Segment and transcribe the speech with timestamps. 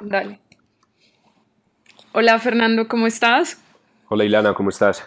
[0.00, 0.40] Dale.
[2.12, 3.58] Hola Fernando, ¿cómo estás?
[4.08, 5.04] Hola Ilana, ¿cómo estás?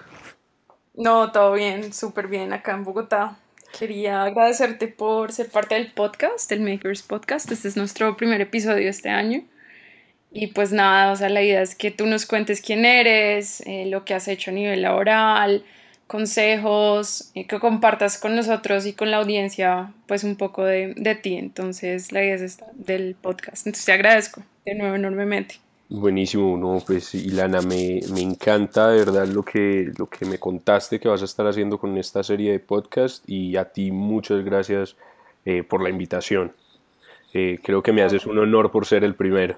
[0.93, 3.37] No, todo bien, súper bien acá en Bogotá.
[3.77, 7.51] Quería agradecerte por ser parte del podcast, del Makers Podcast.
[7.51, 9.43] Este es nuestro primer episodio este año.
[10.31, 13.85] Y pues nada, o sea, la idea es que tú nos cuentes quién eres, eh,
[13.87, 15.63] lo que has hecho a nivel laboral,
[16.07, 21.35] consejos, que compartas con nosotros y con la audiencia pues un poco de, de ti.
[21.35, 23.67] Entonces, la idea es esta del podcast.
[23.67, 25.55] Entonces, te agradezco de nuevo enormemente.
[25.89, 30.99] Buenísimo, no, pues Ilana, me, me, encanta de verdad lo que, lo que me contaste
[30.99, 34.97] que vas a estar haciendo con esta serie de podcast y a ti muchas gracias
[35.45, 36.51] eh, por la invitación.
[37.33, 39.57] Eh, creo que me haces un honor por ser el primero.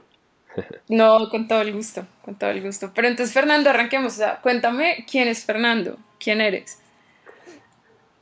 [0.87, 2.91] No, con todo el gusto, con todo el gusto.
[2.93, 4.13] Pero entonces, Fernando, arranquemos.
[4.13, 6.79] O sea, cuéntame quién es Fernando, quién eres.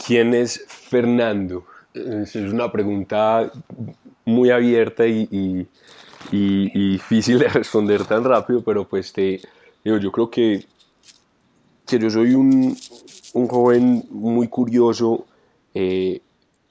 [0.06, 1.66] ¿Quién es Fernando?
[1.94, 3.52] Es una pregunta
[4.26, 5.68] muy abierta y,
[6.32, 9.42] y, difícil de responder tan rápido, pero pues te
[9.84, 10.66] digo, yo creo que,
[11.86, 12.78] que yo soy un,
[13.34, 15.26] un joven muy curioso
[15.74, 16.22] eh,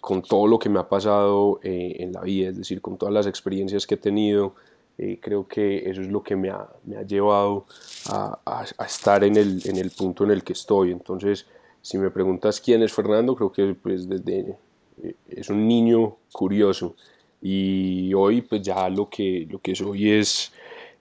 [0.00, 3.12] con todo lo que me ha pasado eh, en la vida, es decir, con todas
[3.12, 4.54] las experiencias que he tenido,
[4.98, 7.66] eh, creo que eso es lo que me ha, me ha llevado
[8.06, 10.90] a, a, estar en el, en el, punto en el que estoy.
[10.90, 11.46] Entonces,
[11.82, 14.56] si me preguntas quién es Fernando, creo que pues desde,
[15.02, 16.96] eh, es un niño curioso.
[17.42, 20.52] Y hoy pues ya lo que, lo que soy es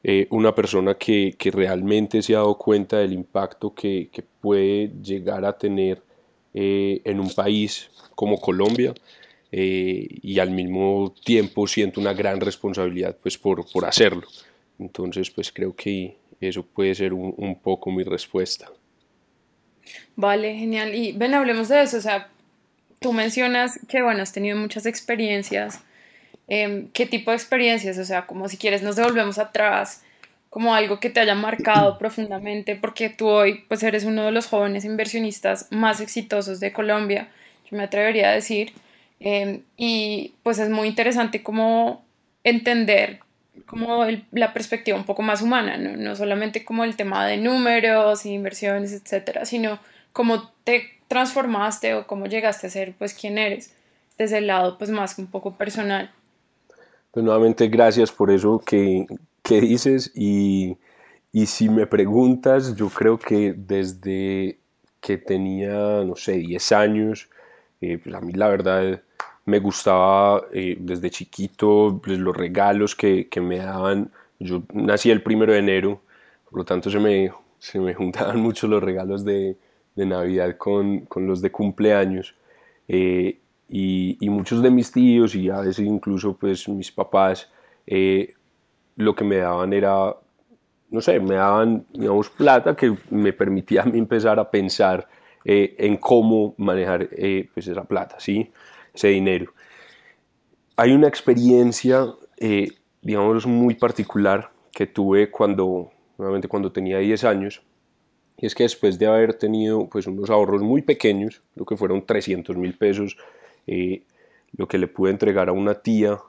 [0.04, 4.92] eh, una persona que, que, realmente se ha dado cuenta del impacto que, que puede
[5.02, 6.02] llegar a tener
[6.58, 8.94] en un país como Colombia
[9.58, 14.28] eh, y al mismo tiempo siento una gran responsabilidad pues por, por hacerlo.
[14.78, 18.70] Entonces pues creo que eso puede ser un, un, poco mi respuesta.
[20.17, 20.94] Vale, genial.
[20.94, 21.95] Y ven, hablemos de eso.
[21.95, 22.28] O sea,
[23.00, 25.80] tú mencionas que, bueno, has tenido muchas experiencias.
[26.50, 27.97] Eh, ¿Qué tipo de experiencias?
[27.97, 30.03] O sea, como si quieres nos devolvemos atrás,
[30.50, 34.47] como algo que te haya marcado profundamente, porque tú hoy pues eres uno de los
[34.47, 37.30] jóvenes inversionistas más exitosos de Colombia,
[37.72, 38.74] yo me atrevería a decir.
[39.20, 42.03] Em, y pues es muy interesante como
[42.44, 43.20] entender
[43.66, 45.96] como la perspectiva un poco más humana, ¿no?
[45.96, 49.80] no solamente como el tema de números, inversiones, etcétera, sino
[50.12, 53.74] cómo te transformaste o cómo llegaste a ser pues quién eres
[54.18, 56.12] desde el lado pues más un poco personal.
[57.12, 59.06] Pues nuevamente gracias por eso que,
[59.42, 60.78] que dices y,
[61.31, 64.59] y si me preguntas, yo creo que desde
[65.00, 67.30] que tenía, no sé, 10 años,
[67.80, 69.02] eh, pues a mí la verdad
[69.45, 74.11] me gustaba eh, desde chiquito pues, los regalos que, que, me daban.
[74.39, 76.01] Yo nací el primero de enero,
[76.50, 79.57] por lo tanto se me, se me juntaban mucho los regalos de,
[79.95, 82.35] de Navidad con, con, los de cumpleaños.
[82.88, 83.39] Eh,
[83.69, 87.50] y, muchos de mis tíos y a veces incluso pues mis papás
[88.95, 90.16] lo que me daban era,
[90.89, 95.07] no sé, me daban digamos plata que me permitía a mí empezar a pensar
[95.47, 98.51] eh, en cómo manejar eh, pues esa plata, ¿sí?
[98.95, 99.53] Ese dinero.
[100.78, 102.07] Hay una experiencia,
[102.38, 107.61] eh, digamos, muy particular que tuve cuando, nuevamente cuando tenía 10 años,
[108.38, 112.06] y es que después de haber tenido pues, unos ahorros muy pequeños, lo que fueron
[112.06, 113.17] 300 mil pesos,
[114.57, 116.19] lo que le pude entregar a una tía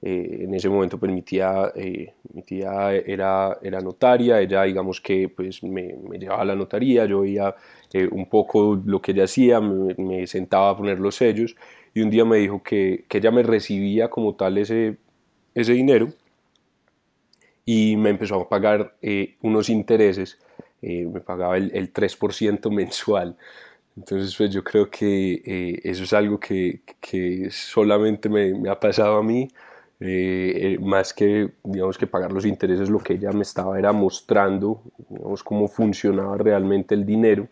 [0.00, 5.00] eh, en ese momento pues mi tía, eh, mi tía era, era notaria, ella digamos
[5.00, 7.56] que pues me, me llevaba a la notaría, yo veía
[7.92, 11.56] eh, un poco lo que ella hacía, me, me, sentaba a poner los sellos
[11.94, 14.98] y un día me dijo que, que ella me recibía como tal ese,
[15.54, 16.08] ese dinero
[17.64, 18.94] y me empezó a pagar
[19.42, 20.38] unos intereses,
[20.80, 23.36] me pagaba el, el 3% mensual.
[23.96, 29.18] Entonces, pues yo creo que eso es algo que, que solamente me, me, ha pasado
[29.18, 29.48] a mí.
[30.00, 33.92] Eh, eh, más que, digamos, que pagar los intereses, lo que ella me estaba era
[33.92, 37.48] mostrando, digamos, cómo funcionaba realmente el dinero.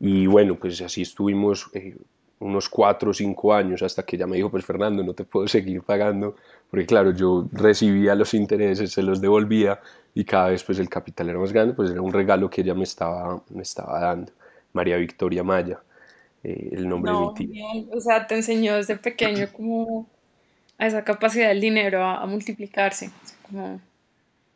[0.00, 1.96] Y bueno, pues así estuvimos eh,
[2.40, 5.46] unos cuatro o cinco años hasta que ella me dijo, pues Fernando, no te puedo
[5.46, 6.34] seguir pagando,
[6.70, 9.80] porque claro, yo recibía los intereses, se los devolvía
[10.14, 12.74] y cada vez pues el capital era más grande, pues era un regalo que ella
[12.74, 14.32] me estaba, me estaba dando.
[14.72, 15.80] María Victoria Maya,
[16.42, 17.64] el nombre de mi tía.
[17.92, 20.06] O sea, te enseñó desde pequeño como
[20.78, 23.10] a esa capacidad del dinero a, multiplicarse.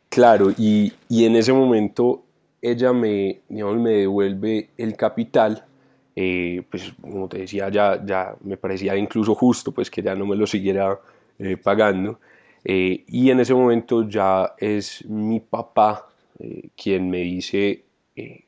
[0.09, 2.23] Claro, y, y, en ese momento
[2.61, 5.65] ella me, digamos, me devuelve el capital,
[6.15, 10.25] eh, pues como te decía, ya, ya me parecía incluso justo pues que ya no
[10.25, 10.97] me lo siguiera
[11.39, 12.19] eh, pagando.
[12.63, 16.07] Eh, y en ese momento ya es mi papá
[16.75, 17.83] quien me dice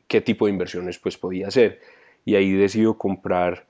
[0.07, 1.81] qué tipo de inversiones pues podía hacer.
[2.23, 3.65] Y ahí decido comprar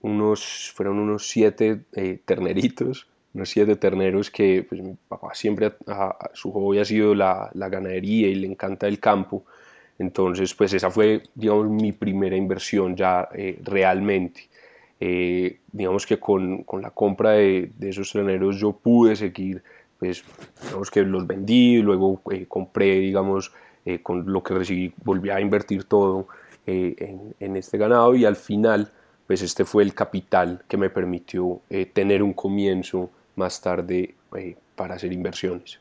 [0.00, 1.80] unos, fueron unos siete
[2.24, 7.50] terneritos unos siete terneros que pues, mi papá siempre, a, su hobby ha sido la,
[7.54, 9.44] la, ganadería y le encanta el campo.
[9.98, 14.48] Entonces, pues esa fue, digamos, mi primera inversión ya eh, realmente.
[14.98, 19.62] Eh, digamos que con, con la compra de, de, esos terneros yo pude seguir,
[19.98, 20.24] pues,
[20.62, 23.52] digamos que los vendí, luego eh, compré, digamos,
[24.02, 26.28] con lo que recibí, volví a invertir todo
[26.66, 28.92] en, en este ganado y al final,
[29.26, 31.60] pues este fue el capital que me permitió
[31.92, 35.80] tener un comienzo más tarde eh, para hacer inversiones.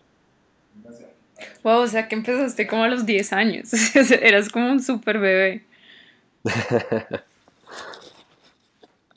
[1.64, 3.72] Wow, o sea que empezaste como a los 10 años,
[4.22, 5.64] eras como un super bebé.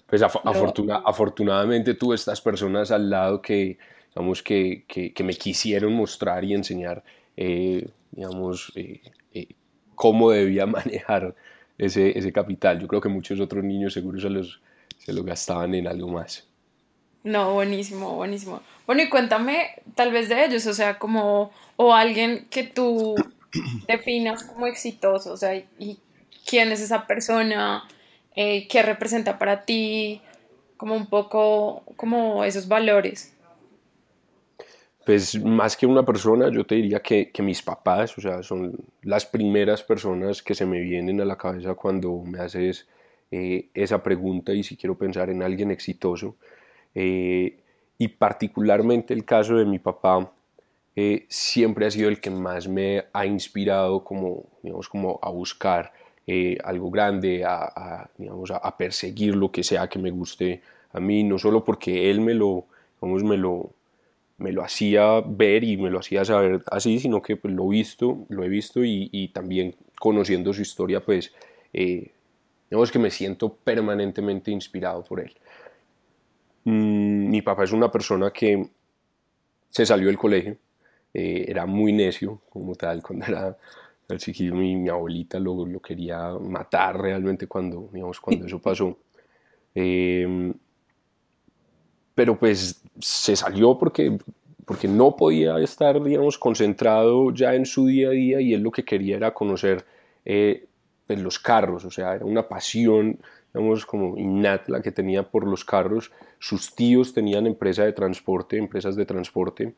[0.07, 3.79] pues afortunadamente tuve estas personas al lado que,
[4.15, 7.03] digamos, que, que, me quisieron mostrar y enseñar,
[7.37, 9.01] eh, digamos, eh,
[9.95, 11.35] cómo debía manejar
[11.79, 12.81] ese, ese, capital.
[12.81, 14.61] Yo creo que muchos otros niños seguro se, los,
[14.99, 16.47] se lo gastaban en algo más.
[17.25, 18.61] No, buenísimo, buenísimo.
[18.87, 23.15] Bueno, y cuéntame tal vez de ellos, o sea, como, o alguien que tú
[23.89, 25.99] definas como exitoso, o sea, y
[26.45, 27.85] quién es esa persona,
[28.35, 30.21] eh, qué representa para ti,
[30.77, 33.37] como un poco, como esos valores.
[35.05, 38.77] Pues más que una persona, yo te diría que, que, mis papás, o sea, son
[39.03, 42.87] las primeras personas que se me vienen a la cabeza cuando me haces
[43.33, 46.37] eh, esa pregunta y si quiero pensar en alguien exitoso.
[46.95, 47.59] Eh,
[47.99, 50.33] y particularmente el caso de mi papá
[50.95, 55.93] eh, siempre ha sido el que más me ha inspirado como, digamos, como a buscar
[56.27, 60.63] eh, algo grande, a, digamos, a, perseguir lo que sea que me guste
[60.93, 62.67] a mí, no solo porque él me lo,
[63.01, 63.71] digamos, me lo,
[64.39, 68.27] me lo hacía ver y me lo hacía saber así, sino que pues, lo, visto,
[68.29, 71.33] lo he visto y, y también conociendo su historia, pues
[71.73, 75.33] digamos que me siento permanentemente inspirado por él.
[76.65, 78.69] Mm, mi papá es una persona que
[79.71, 80.57] se salió del colegio,
[81.15, 83.57] eh, era muy necio como tal, cuando era
[84.09, 88.99] el chiquillo mi, mi abuelita lo, lo, quería matar realmente cuando, digamos, cuando eso pasó.
[89.75, 90.53] Em,
[92.15, 94.19] pero pues se salió porque,
[94.67, 98.71] porque no podía estar, digamos, concentrado ya en su día a día y él lo
[98.71, 99.85] que quería era conocer
[100.25, 100.67] eh,
[101.07, 103.19] pues, los carros, o sea, era una pasión
[103.53, 106.13] digamos, como innata la que tenía por los carros.
[106.39, 109.75] Sus tíos tenían empresa de transporte, empresas de transporte,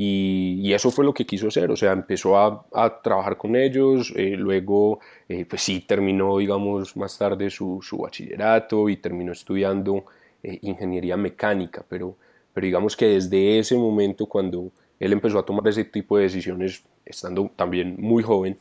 [0.00, 3.56] y, y eso fue lo que quiso hacer, o sea, empezó a, a trabajar con
[3.56, 9.32] ellos, eh, luego, eh, pues sí, terminó, digamos, más tarde su, su bachillerato y terminó
[9.32, 10.04] estudiando
[10.44, 12.14] eh, ingeniería mecánica, pero,
[12.54, 14.70] pero digamos que desde ese momento, cuando
[15.00, 18.56] él empezó a tomar ese tipo de decisiones, estando también muy joven,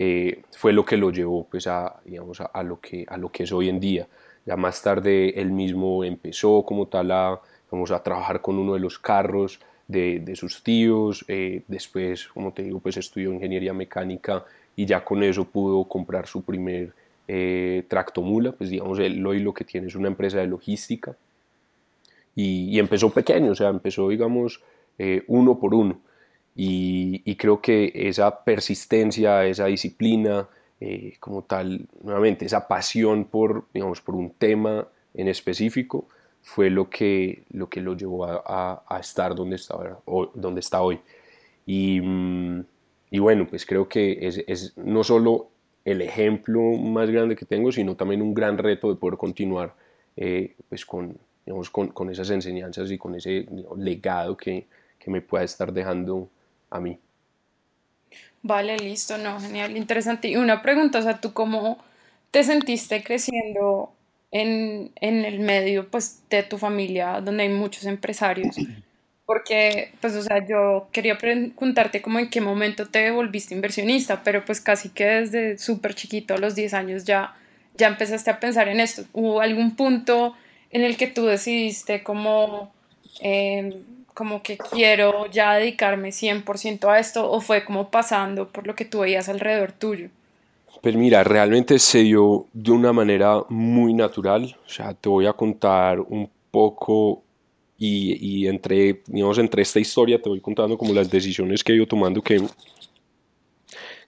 [0.00, 3.42] eh, fue lo que lo llevó pues, a, digamos, a, lo que, a lo que
[3.42, 4.06] es hoy en día.
[4.46, 8.78] Ya más tarde él mismo empezó como tal a, vamos a trabajar con uno de
[8.78, 9.58] los carros
[9.88, 14.44] de, de sus tíos, eh, después, como te digo, pues estudió ingeniería mecánica
[14.76, 16.92] y ya con eso pudo comprar su primer
[17.26, 21.16] eh, tractomula, pues digamos, él hoy lo que tiene es una empresa de logística
[22.36, 24.62] y, y empezó pequeño, o sea, empezó, digamos,
[25.26, 26.00] uno por uno
[26.60, 30.48] y, creo que esa persistencia, esa disciplina,
[30.80, 36.08] eh, como tal, nuevamente, esa pasión por, digamos, por un tema en específico,
[36.42, 40.82] fue lo que lo, que lo llevó a, a, estar donde está, o, donde está
[40.82, 40.98] hoy.
[41.64, 42.64] Y, mm,
[43.12, 45.50] y, bueno, pues creo que es, es, no solo
[45.84, 49.74] el ejemplo más grande que tengo, sino también un gran reto de poder continuar
[50.16, 53.46] eh, pues con, digamos, con, con, esas enseñanzas y con ese
[53.76, 54.66] legado que,
[54.98, 56.28] que me pueda estar dejando
[56.70, 56.98] a mí.
[58.42, 60.28] Vale, listo, no, genial, interesante.
[60.28, 61.78] Y una pregunta, o sea, ¿tú cómo
[62.30, 63.92] te sentiste creciendo
[64.30, 68.56] en, en el medio pues, de tu familia donde hay muchos empresarios?
[69.26, 74.44] Porque, pues, o sea, yo quería preguntarte cómo en qué momento te volviste inversionista, pero
[74.44, 77.34] pues casi que desde súper chiquito, a los 10 años, ya,
[77.76, 79.04] ya empezaste a pensar en esto.
[79.12, 80.34] ¿Hubo algún punto
[80.70, 82.72] en el que tú decidiste como...
[83.20, 83.82] Eh,
[84.18, 88.84] como que quiero ya dedicarme 100% a esto o fue como pasando por lo que
[88.84, 90.08] tú veías alrededor tuyo?
[90.82, 94.56] Pues mira, realmente se dio de una manera muy natural.
[94.66, 97.22] O sea, te voy a contar un poco
[97.78, 101.86] y, entre, digamos, entre esta historia te voy contando como las decisiones que he ido
[101.86, 102.42] tomando que,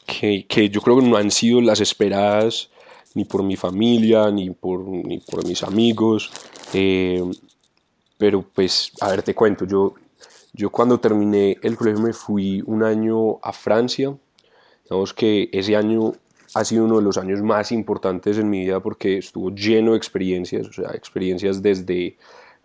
[0.05, 2.69] que, que yo creo que no han sido las esperadas
[3.14, 6.33] ni por mi familia, ni por, ni por mis amigos.
[6.75, 7.23] Eh,
[8.21, 9.95] pero pues, a ver, te cuento, yo,
[10.52, 14.16] yo cuando terminé el colegio me fui un año a Francia.
[14.85, 16.14] Digamos que ese año
[16.54, 19.99] ha sido uno de los años más importantes en mi vida porque estuvo lleno de
[19.99, 22.16] experiencias, o sea, experiencias desde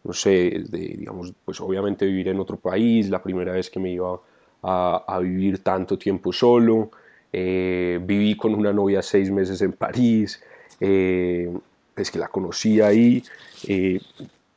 [0.06, 3.92] no sé, de, digamos, pues obviamente vivir en otro país, la primera vez que me
[3.92, 4.20] iba
[4.62, 6.92] a, a vivir tanto tiempo solo,
[7.34, 10.42] eh, viví con una novia seis meses en París,
[10.80, 11.52] eh,
[11.96, 13.24] es que la conocí ahí,
[13.68, 14.00] eh,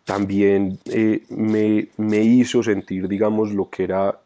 [0.08, 0.78] también
[1.28, 4.18] me, me, hizo sentir, digamos, lo que era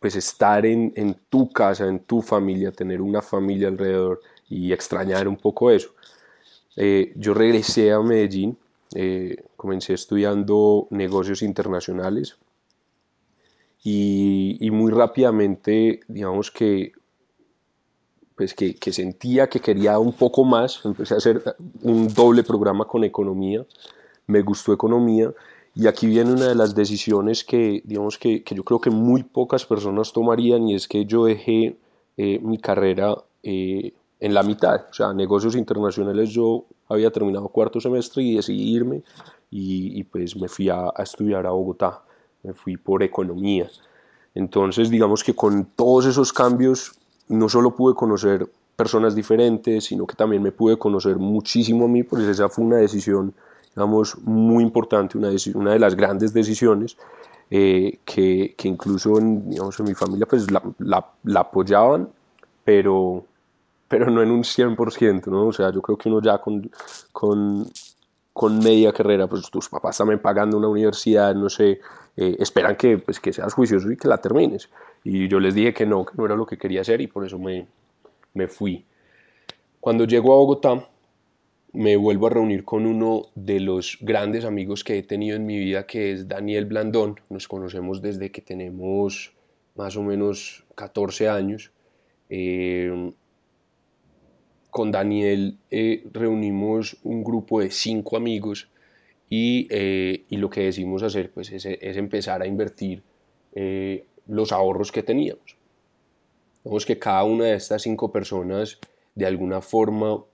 [0.00, 5.28] pues estar en, en, tu casa, en tu familia, tener una familia alrededor y extrañar
[5.28, 5.90] un poco eso.
[6.74, 8.58] yo regresé a Medellín,
[9.56, 12.36] comencé estudiando negocios internacionales
[13.84, 16.90] y, y muy rápidamente, digamos que
[18.34, 21.40] pues que, que, sentía que quería un poco más, empecé a hacer
[21.82, 23.64] un doble programa con economía,
[24.26, 25.32] me gustó economía.
[25.74, 29.24] Y aquí viene una de las decisiones que, digamos que, que yo creo que muy
[29.24, 31.76] pocas personas tomarían y es que yo dejé
[32.16, 37.80] eh, mi carrera eh, en la mitad, o sea, negocios internacionales yo había terminado cuarto
[37.80, 39.02] semestre y decidí irme
[39.50, 42.02] y, y pues me fui a, a estudiar a Bogotá,
[42.44, 43.68] me fui por economía.
[44.34, 46.92] Entonces, digamos que con todos esos cambios
[47.28, 52.02] no solo pude conocer personas diferentes, sino que también me pude conocer muchísimo a mí,
[52.02, 53.34] pues esa fue una decisión,
[53.74, 56.96] digamos, muy importante, una, una de las grandes decisiones
[57.50, 62.08] eh, que, que, incluso en, digamos, en mi familia pues la, la, apoyaban,
[62.64, 63.24] pero,
[63.88, 65.48] pero no en un 100%, ¿no?
[65.48, 66.70] O sea, yo creo que uno ya con,
[67.12, 67.66] con,
[68.32, 71.80] con media carrera, pues tus papás también pagando una universidad, no sé,
[72.16, 74.70] eh, esperan que, pues, que seas juicioso y que la termines.
[75.02, 77.26] Y yo les dije que no, que no era lo que quería hacer y por
[77.26, 77.66] eso me,
[78.32, 78.84] me fui.
[79.80, 80.88] Cuando llego a Bogotá,
[81.74, 85.58] me vuelvo a reunir con uno de los grandes amigos que he tenido en mi
[85.58, 87.20] vida, que es Daniel Blandón.
[87.28, 89.32] Nos conocemos desde que tenemos
[89.74, 91.72] más o menos 14 años.
[92.30, 93.12] Eh,
[94.74, 98.68] con Daniel eh, reunimos un grupo de cinco amigos
[99.30, 103.04] eh, y, lo que decidimos hacer pues, es, empezar a invertir
[103.54, 105.56] eh, los ahorros que teníamos.
[106.64, 108.80] Vemos que cada una de estas cinco personas
[109.14, 110.24] de alguna forma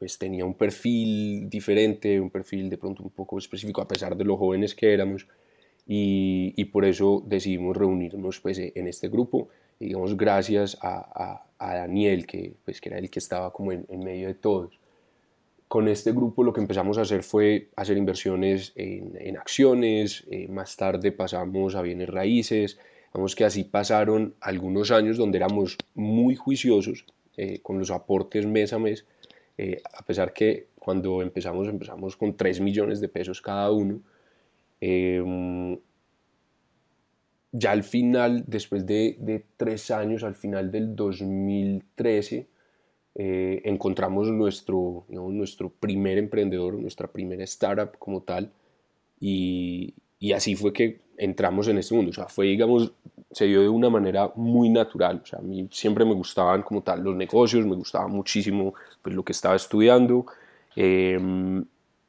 [0.00, 4.24] pues tenía un perfil diferente, un perfil de pronto un poco específico a pesar de
[4.24, 5.28] los jóvenes que éramos
[5.86, 12.80] y, por eso decidimos reunirnos pues, en este grupo, digamos gracias a, Daniel que, pues,
[12.80, 14.80] que era el que estaba como en medio de todos.
[15.70, 20.76] Con este grupo lo que empezamos a hacer fue hacer inversiones en, acciones, eh, más
[20.76, 22.76] tarde pasamos a bienes raíces,
[23.14, 27.04] vamos que así pasaron algunos años donde éramos muy juiciosos
[27.36, 29.06] eh, con los aportes mes a mes,
[29.62, 34.00] eh, a pesar que cuando empezamos empezamos con 3 millones de pesos cada uno.
[34.80, 35.78] Em,
[37.52, 42.48] ya al final, después de, de tres años, al final del 2013,
[43.16, 48.50] eh, encontramos nuestro, nuestro primer emprendedor, nuestra primera startup como tal,
[49.20, 52.10] y, y, así fue que entramos en este mundo.
[52.10, 52.92] O sea, fue, digamos,
[53.32, 55.20] se dio de una manera muy natural.
[55.22, 59.14] O sea, a mí siempre me gustaban como tal los negocios, me gustaba muchísimo pues,
[59.14, 60.26] lo que estaba estudiando.
[60.76, 61.64] Em,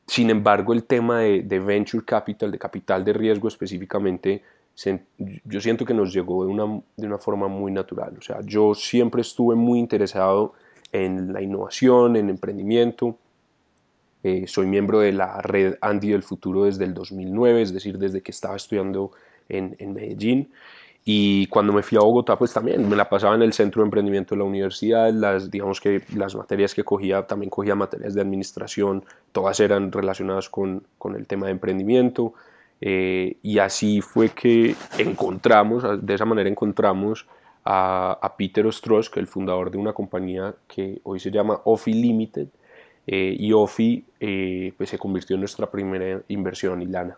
[0.07, 4.43] sin embargo, el tema de, venture capital, de capital de riesgo específicamente,
[5.45, 8.15] yo siento que nos llegó de una, de una forma muy natural.
[8.17, 10.53] O sea, yo siempre estuve muy interesado
[10.91, 13.17] en la innovación, en emprendimiento.
[14.23, 18.21] Eh, soy miembro de la red Andy del Futuro desde el 2009, es decir, desde
[18.21, 19.11] que estaba estudiando
[19.49, 20.51] en, en, Medellín.
[21.03, 23.87] Y cuando me fui a Bogotá, pues también me la pasaba en el centro de
[23.87, 25.11] emprendimiento de la universidad.
[25.11, 30.49] Las, digamos que las materias que cogía, también cogía materias de administración, todas eran relacionadas
[30.49, 32.35] con, con el tema de emprendimiento.
[32.81, 37.27] Eh, y así fue que encontramos, de esa manera encontramos
[37.63, 42.47] a, Peter Ostrosh, que el fundador de una compañía que hoy se llama Ofi Limited,
[43.07, 47.17] eh, y Ofi eh, pues se convirtió en nuestra primera inversión, Ilana.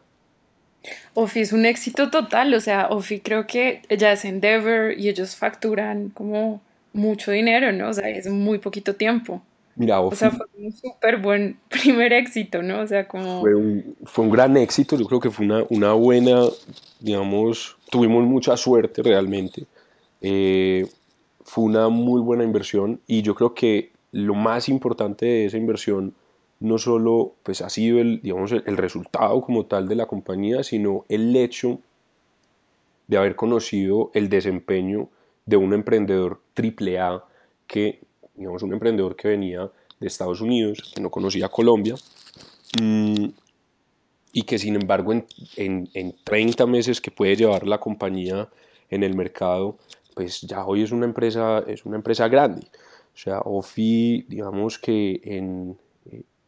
[1.13, 5.35] Ofi es un éxito total, o sea, Ofi creo que ya es Endeavor y ellos
[5.35, 6.61] facturan como
[6.91, 7.89] mucho dinero, ¿no?
[7.89, 9.41] O sea, es muy poquito tiempo.
[9.75, 12.81] Mira, Ofi, o sea, fue un súper buen primer éxito, ¿no?
[12.81, 13.41] O sea, como...
[13.41, 16.41] Fue un, fue un gran éxito, yo creo que fue una, una buena,
[16.99, 19.65] digamos, tuvimos mucha suerte realmente
[20.23, 20.87] eh,
[21.43, 26.13] fue una muy buena inversión y yo creo que lo más importante de esa inversión
[26.59, 31.03] no solo pues, ha sido el, digamos, el, resultado como tal de la compañía, sino
[31.09, 31.79] el hecho
[33.07, 35.09] de haber conocido el desempeño
[35.45, 37.23] de un emprendedor triple A
[37.67, 37.99] que,
[38.35, 41.95] digamos, un emprendedor que venía de Estados Unidos, que no conocía Colombia,
[42.79, 43.25] mm,
[44.31, 45.25] y que sin embargo en,
[45.57, 48.47] en, en 30 meses que puede llevar la compañía
[48.89, 49.77] en el mercado,
[50.13, 52.67] pues ya hoy es una empresa, es una empresa grande.
[53.13, 55.77] O sea, OFI, digamos que en,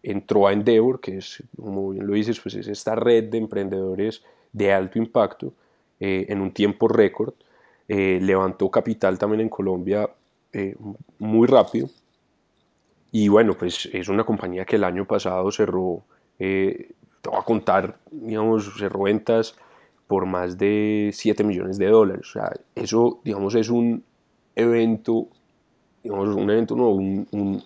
[0.01, 4.23] entró a Endeavor, que es, como bien lo dices, pues es esta red de emprendedores
[4.51, 5.53] de alto impacto
[5.99, 7.33] eh, en un tiempo récord.
[7.87, 10.09] Eh, levantó capital también en Colombia
[11.19, 11.89] muy rápido.
[13.11, 16.05] Y bueno, pues es una compañía que el año pasado cerró,
[16.37, 16.95] te
[17.25, 19.55] voy a contar, digamos, cerró ventas
[20.07, 22.27] por más de 7 millones de dólares.
[22.29, 24.03] O sea, eso, digamos, es un
[24.55, 25.27] evento,
[26.05, 27.63] digamos, un evento, no, un,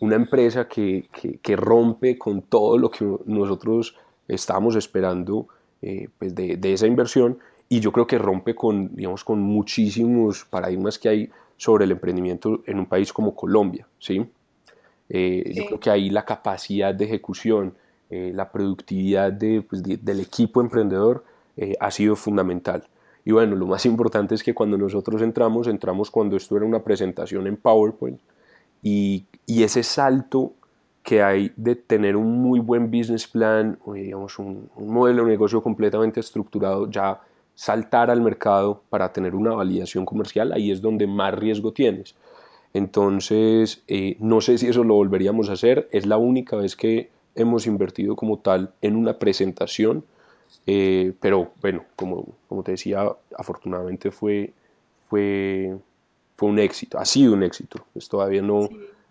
[0.00, 1.08] una empresa que,
[1.40, 3.94] que, rompe con todo lo que nosotros
[4.26, 5.46] estábamos esperando
[5.80, 10.44] eh, pues de, de, esa inversión y yo creo que rompe con, digamos, con muchísimos
[10.44, 14.26] paradigmas que hay sobre el emprendimiento en un país como Colombia, ¿sí?
[15.08, 17.74] Eh, yo creo que ahí la capacidad de ejecución,
[18.10, 21.24] eh, la productividad de, pues, del equipo emprendedor
[21.80, 22.84] ha sido fundamental.
[23.28, 26.82] Y bueno, lo más importante es que cuando nosotros entramos, entramos cuando esto era una
[26.82, 28.18] presentación en PowerPoint,
[28.82, 30.54] y, ese salto
[31.02, 35.62] que hay de tener un muy buen business plan, o digamos un, modelo de negocio
[35.62, 37.20] completamente estructurado, ya
[37.54, 42.14] saltar al mercado para tener una validación comercial, ahí es donde más riesgo tienes.
[42.72, 47.10] Entonces, eh, no sé si eso lo volveríamos a hacer, es la única vez que
[47.34, 50.06] hemos invertido como tal en una presentación,
[50.66, 54.52] eh, pero bueno, como, como te decía, afortunadamente fue,
[55.08, 55.74] fue,
[56.36, 58.68] fue un éxito, ha sido un éxito, pues todavía no,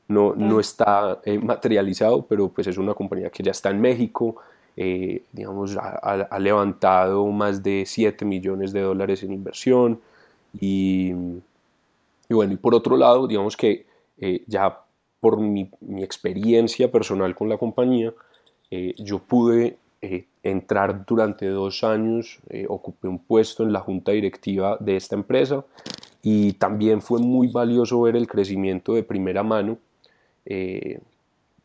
[0.08, 4.38] no, no, está eh, materializado, pero pues es una compañía que ya está en México,
[4.76, 10.00] eh, digamos, ha, levantado más de 7 millones de dólares en inversión
[10.60, 11.10] y,
[12.30, 13.88] y bueno, y por otro lado, digamos que
[14.20, 14.80] eh, ya
[15.20, 18.14] por mi, mi, experiencia personal con la compañía,
[18.98, 19.78] yo pude
[20.44, 25.66] entrar durante dos años, ocupé un puesto en la junta directiva de esta empresa
[26.22, 29.78] y también fue muy valioso ver el crecimiento de primera mano
[30.46, 31.00] eh,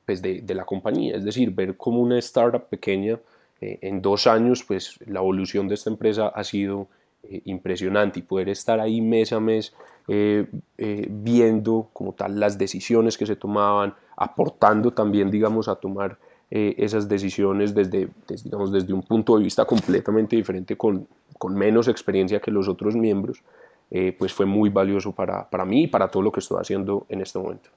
[0.04, 3.20] pues de, de, la compañía, es decir, ver cómo una startup pequeña
[3.60, 6.88] eh, en dos años, pues la evolución de esta empresa ha sido
[7.22, 9.72] eh, impresionante y poder estar ahí mes a mes
[10.08, 16.18] viendo como tal las decisiones que se tomaban, aportando también, digamos, a tomar
[16.54, 18.08] esas decisiones desde,
[18.44, 22.94] digamos, desde un punto de vista completamente diferente, con, con menos experiencia que los otros
[22.94, 23.42] miembros,
[23.90, 27.06] eh, pues fue muy valioso para, para mí y para todo lo que estoy haciendo
[27.08, 27.70] en este momento.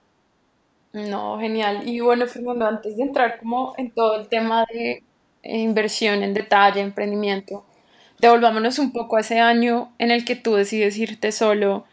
[0.92, 1.88] No, genial.
[1.88, 5.04] Y bueno, Fernando, antes de entrar como en todo el tema de
[5.44, 7.64] inversión en detalle, emprendimiento,
[8.20, 11.86] devolvámonos un poco a ese año en el que tú decides irte solo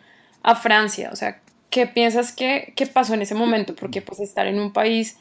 [0.42, 1.10] a Francia.
[1.12, 1.40] O sea,
[1.70, 3.76] ¿qué piensas que, que pasó en ese momento?
[3.76, 5.18] Porque pues estar en un país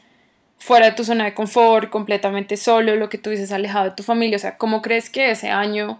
[0.62, 4.04] fuera de tu zona de confort, completamente solo, lo que tú dices, alejado de tu
[4.04, 5.98] familia, o sea, ¿cómo crees que ese año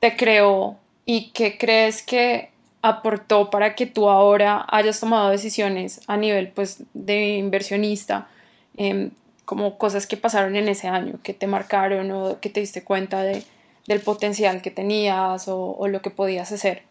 [0.00, 2.50] te creó y qué crees que
[2.82, 8.28] aportó para que tú ahora hayas tomado decisiones a nivel pues de inversionista
[8.76, 9.12] em,
[9.46, 13.22] como cosas que pasaron en ese año que te marcaron o que te diste cuenta
[13.22, 13.44] de,
[13.86, 16.82] del potencial que tenías o, lo que podías hacer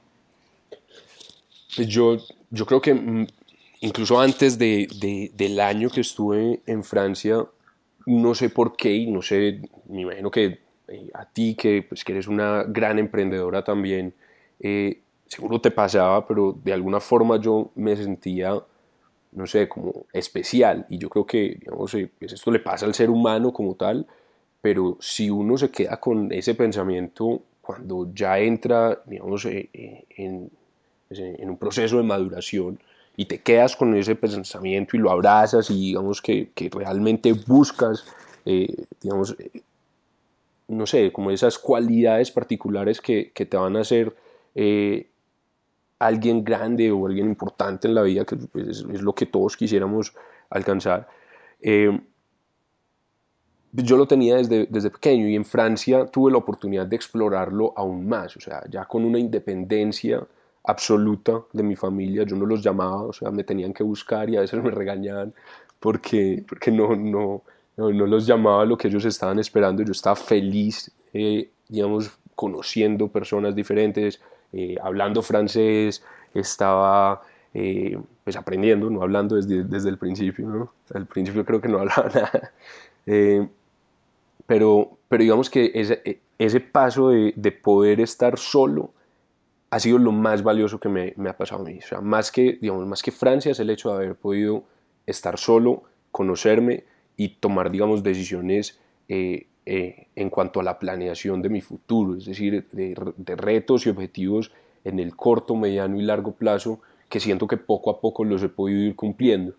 [1.76, 2.18] pues yo,
[2.50, 3.28] yo creo que mm,
[3.82, 7.46] incluso antes de, del año que estuve en Francia
[8.06, 12.04] no sé por qué y no sé me imagino que eh, a ti que, pues,
[12.04, 14.14] que eres una gran emprendedora también,
[14.60, 18.60] eh, seguro te pasaba, pero de alguna forma yo me sentía,
[19.32, 20.86] no sé, como especial.
[20.90, 24.08] Y yo creo que, digamos, eh, pues esto le pasa al ser humano como tal,
[24.62, 30.50] pero si uno se queda con ese pensamiento cuando ya entra, digamos, en,
[31.08, 32.80] pues, en un proceso de maduración,
[33.20, 38.06] y te quedas con ese pensamiento y lo abrazas y digamos que, que realmente buscas,
[39.02, 39.36] digamos,
[40.70, 44.16] no sé, como esas cualidades particulares que, te van a hacer
[44.56, 45.10] eh,
[46.00, 50.14] alguien grande o alguien importante en la vida, que pues, es, lo que todos quisiéramos
[50.50, 51.10] alcanzar.
[51.62, 52.00] Eh,
[53.74, 58.08] yo lo tenía desde, desde pequeño y en Francia tuve la oportunidad de explorarlo aún
[58.08, 60.26] más, o sea, ya con una independencia
[60.64, 64.38] absoluta de mi familia, yo no los llamaba, o sea, me tenían que buscar y
[64.38, 65.34] a veces me regañaban
[65.80, 67.44] porque, porque no, no,
[67.78, 73.56] no, los llamaba lo que ellos estaban esperando, yo estaba feliz, eh, digamos, conociendo personas
[73.56, 77.22] diferentes, eh, hablando francés, estaba
[77.54, 80.74] eh, pues aprendiendo, no hablando desde, desde el principio.
[80.94, 82.52] Al principio creo que no hablaba nada,
[84.46, 88.92] pero, pero digamos que ese, ese paso de, de, poder estar solo
[89.72, 92.58] ha sido lo más valioso que me, ha pasado a mí, o sea, más que,
[92.62, 94.64] digamos, más que Francia es el hecho de haber podido
[95.06, 96.86] estar solo, conocerme,
[97.18, 98.80] y tomar, digamos, decisiones
[99.10, 103.90] eh, eh, en cuanto a la planeación de mi futuro, es decir, de, retos y
[103.90, 104.52] objetivos
[104.86, 106.80] en el corto, mediano y largo plazo
[107.10, 109.54] que siento que poco a poco los he podido ir cumpliendo.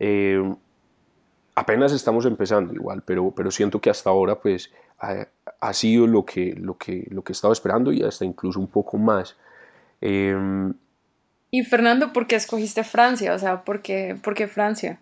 [0.00, 0.42] Eh,
[1.54, 4.72] apenas estamos empezando igual, pero, pero siento que hasta ahora pues
[5.04, 5.28] ha,
[5.60, 8.98] ha sido lo que, lo, que, lo que estaba esperando y hasta incluso un poco
[8.98, 9.36] más.
[10.00, 10.74] Em,
[11.50, 13.34] y Fernando, ¿por qué escogiste Francia?
[13.34, 14.98] O sea, ¿por qué, por qué Francia?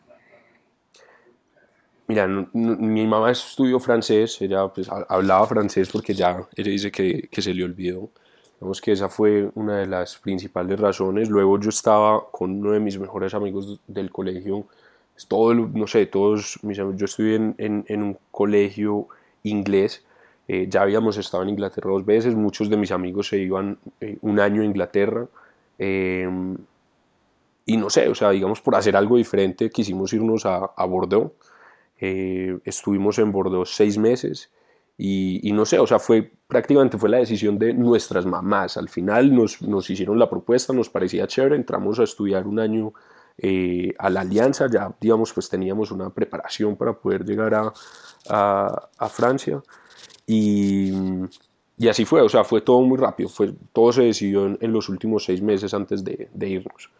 [2.06, 7.40] Mira, mi mamá estudió francés, ella pues, hablaba francés porque ya ella dice que, que,
[7.40, 8.10] se le olvidó.
[8.60, 11.30] Digamos que esa fue una de las principales razones.
[11.30, 14.66] Luego yo estaba con uno de mis mejores amigos del colegio,
[15.26, 19.08] todo, no sé, todos mis amigos, yo estudié en, en, en un colegio
[19.42, 20.04] inglés,
[20.48, 24.18] eh, ya habíamos estado en Inglaterra dos veces, muchos de mis amigos se iban eh,
[24.20, 25.26] un año a Inglaterra.
[25.78, 26.28] Eh,
[27.64, 31.32] y no sé, o sea, digamos, por hacer algo diferente, quisimos irnos a, a Bordeaux
[32.64, 34.50] estuvimos en Bordeaux seis meses
[34.98, 38.76] y, no sé, o sea, fue prácticamente fue la decisión de nuestras mamás.
[38.76, 42.92] Al final nos, nos hicieron la propuesta, nos parecía chévere, entramos a estudiar un año
[43.38, 47.72] eh, a la alianza, ya digamos, pues teníamos una preparación para poder llegar a,
[48.98, 49.62] a, Francia.
[50.26, 50.92] Y,
[51.76, 54.72] y, así fue, o sea, fue todo muy rápido, fue, todo se decidió en, en
[54.72, 56.90] los últimos seis meses antes de, de irnos.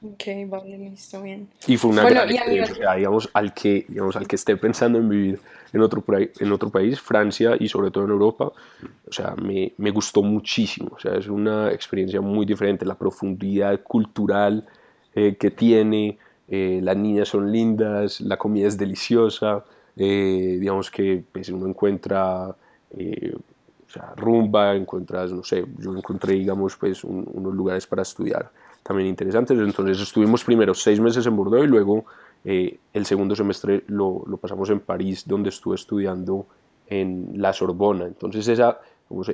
[0.00, 1.48] Ok, vale, listo, bien.
[1.66, 5.40] Y fue una gran experiencia, digamos, al que, digamos, al que esté pensando en vivir
[5.72, 9.90] en otro, en otro país, Francia y sobre todo en Europa, o sea, me, me
[9.90, 14.68] gustó muchísimo, o sea, es una experiencia muy diferente, la profundidad cultural
[15.14, 16.18] eh, que tiene,
[16.48, 19.64] eh, las niñas son lindas, la comida es deliciosa,
[19.96, 22.48] eh, digamos que pues, uno encuentra...
[22.48, 28.50] o sea, rumba, encuentras, no sé, yo encontré, digamos, pues unos lugares para estudiar
[28.82, 29.58] también interesantes.
[29.58, 32.04] Entonces estuvimos primero seis meses en Bordeaux y luego
[32.44, 36.46] el segundo semestre lo, lo, pasamos en París, donde estuve estudiando
[36.86, 38.06] en la Sorbona.
[38.06, 38.78] Entonces esa,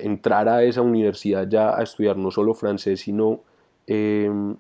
[0.01, 3.41] entrar a esa universidad ya a estudiar no solo francés, sino
[3.87, 4.57] em,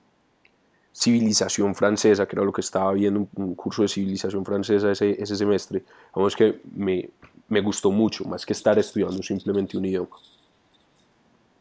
[0.94, 5.34] civilización francesa, que era lo que estaba viendo, un, curso de civilización francesa ese, ese
[5.34, 5.82] semestre,
[6.14, 7.10] vamos que me,
[7.48, 10.16] me gustó mucho, más que estar estudiando simplemente un idioma.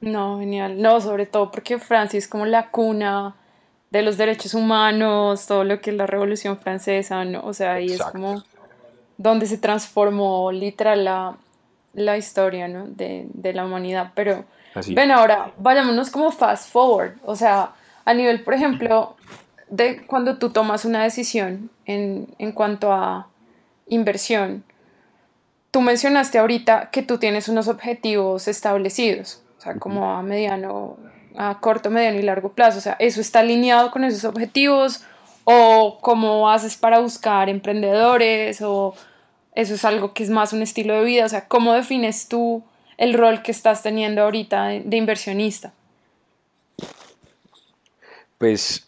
[0.02, 0.82] No, genial.
[0.82, 3.36] No, sobre todo porque Francia es como la cuna
[3.89, 7.41] de los derechos humanos, todo lo que es la Revolución Francesa, ¿no?
[7.46, 8.43] O sea, ahí es como
[9.17, 11.38] donde se transformó literal la,
[11.93, 12.88] la historia, ¿no?
[12.88, 14.12] De, de, la humanidad.
[14.15, 14.46] Pero,
[14.88, 17.13] ven ahora, vayámonos como fast forward.
[17.24, 17.72] O sea,
[18.06, 19.16] a nivel, por ejemplo,
[19.70, 23.28] de cuando tú tomas una decisión en, en cuanto a
[23.88, 24.63] inversión,
[25.72, 30.98] tú mencionaste ahorita que tú tienes unos objetivos establecidos o sea, como a mediano,
[31.38, 32.80] a corto, mediano y largo plazo.
[32.80, 35.06] O sea, ¿eso está alineado con esos objetivos?
[35.46, 38.62] ¿O cómo haces para buscar emprendedores?
[38.62, 38.94] ¿O
[39.56, 41.24] eso es algo que es más un estilo de vida?
[41.24, 42.62] O sea, ¿cómo defines tú
[42.98, 45.72] el rol que estás teniendo ahorita de, inversionista?
[48.38, 48.88] Pues,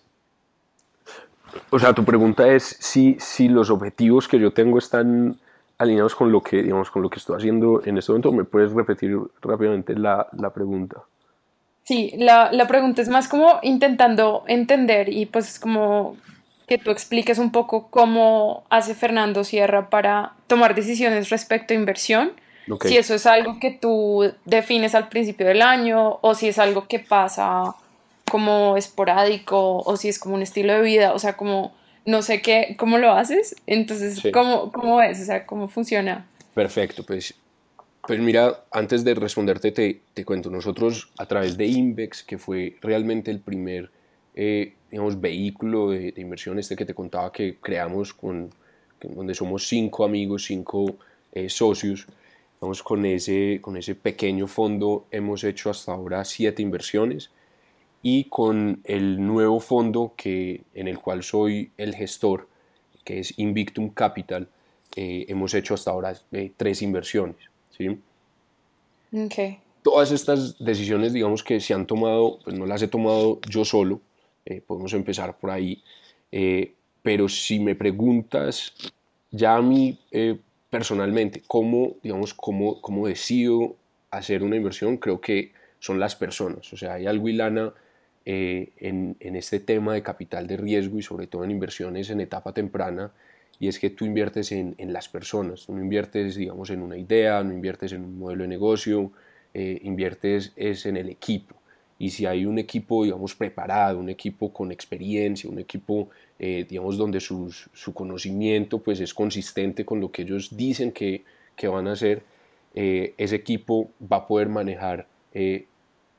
[1.70, 5.38] o sea, tu pregunta es si, si los objetivos que yo tengo están
[5.78, 8.32] alineados con lo que, digamos, con lo que estoy haciendo en este momento.
[8.32, 11.02] ¿Me puedes repetir rápidamente la, la pregunta?
[11.84, 16.18] Sí, la, la, pregunta es más como intentando entender y pues como
[16.68, 22.32] que tú expliques un poco cómo hace Fernando Sierra para tomar decisiones respecto a inversión.
[22.82, 26.88] Si eso es algo que tú defines al principio del año o si es algo
[26.88, 27.76] que pasa
[28.36, 31.74] como esporádico o si es como un estilo de vida, o sea, como
[32.06, 35.22] no sé qué, cómo lo haces, entonces, ¿cómo, ¿cómo es?
[35.22, 36.28] O sea, ¿cómo funciona?
[36.54, 37.34] Perfecto, pues,
[38.06, 42.76] pues mira, antes de responderte te, te cuento, nosotros a través de Invex, que fue
[42.82, 43.90] realmente el primer,
[44.36, 48.50] eh, digamos, vehículo de, inversión este que te contaba que creamos con,
[49.00, 50.98] donde somos cinco amigos, cinco
[51.32, 52.06] eh, socios,
[52.60, 57.30] vamos con ese, con ese pequeño fondo hemos hecho hasta ahora siete inversiones,
[58.08, 62.48] y con el nuevo fondo que, en el cual soy el gestor,
[63.04, 64.48] que es Invictum Capital,
[64.96, 67.38] eh, hemos hecho hasta ahora eh, tres inversiones.
[67.76, 68.00] ¿sí?
[69.12, 69.58] Okay.
[69.82, 74.00] Todas estas decisiones, digamos que se han tomado, pues no las he tomado yo solo,
[74.46, 75.82] eh, podemos empezar por ahí,
[77.02, 78.72] pero si me preguntas
[79.32, 79.98] ya a mí
[80.70, 83.76] personalmente, ¿cómo, digamos, cómo, cómo decido
[84.12, 84.98] hacer una inversión?
[84.98, 86.72] Creo que son las personas.
[86.72, 87.74] O sea, hay algo, Ilana,
[88.28, 92.54] eh, en, este tema de capital de riesgo y sobre todo en inversiones en etapa
[92.54, 93.12] temprana,
[93.60, 97.44] y es que tú inviertes en, las personas, tú no inviertes, digamos, en una idea,
[97.44, 99.12] no inviertes en un modelo de negocio,
[99.54, 101.56] eh, inviertes es en el equipo.
[102.00, 106.10] Y si hay un equipo, digamos, preparado, un equipo con experiencia, un equipo,
[106.40, 111.24] eh, digamos, donde su conocimiento pues es consistente con lo que ellos dicen que,
[111.56, 112.24] que van a hacer,
[112.74, 115.08] ese equipo va a poder manejar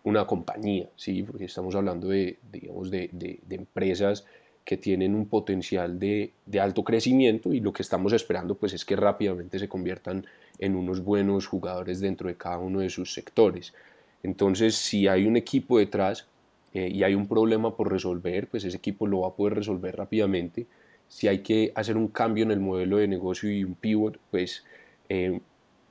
[0.07, 1.25] una compañía, ¿sí?
[1.25, 4.25] porque estamos hablando de, digamos, de, de, empresas
[4.65, 8.85] que tienen un potencial de, de, alto crecimiento y lo que estamos esperando pues es
[8.85, 10.25] que rápidamente se conviertan
[10.61, 13.75] en unos buenos jugadores dentro de cada uno de sus sectores.
[14.23, 16.29] Entonces, si hay un equipo detrás
[16.73, 19.97] eh, y hay un problema por resolver, pues ese equipo lo va a poder resolver
[19.97, 20.69] rápidamente.
[21.09, 24.65] Si hay que hacer un cambio en el modelo de negocio y un pivot, pues
[25.09, 25.41] eh,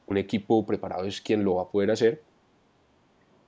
[0.08, 2.22] un equipo preparado es quien lo va a poder hacer.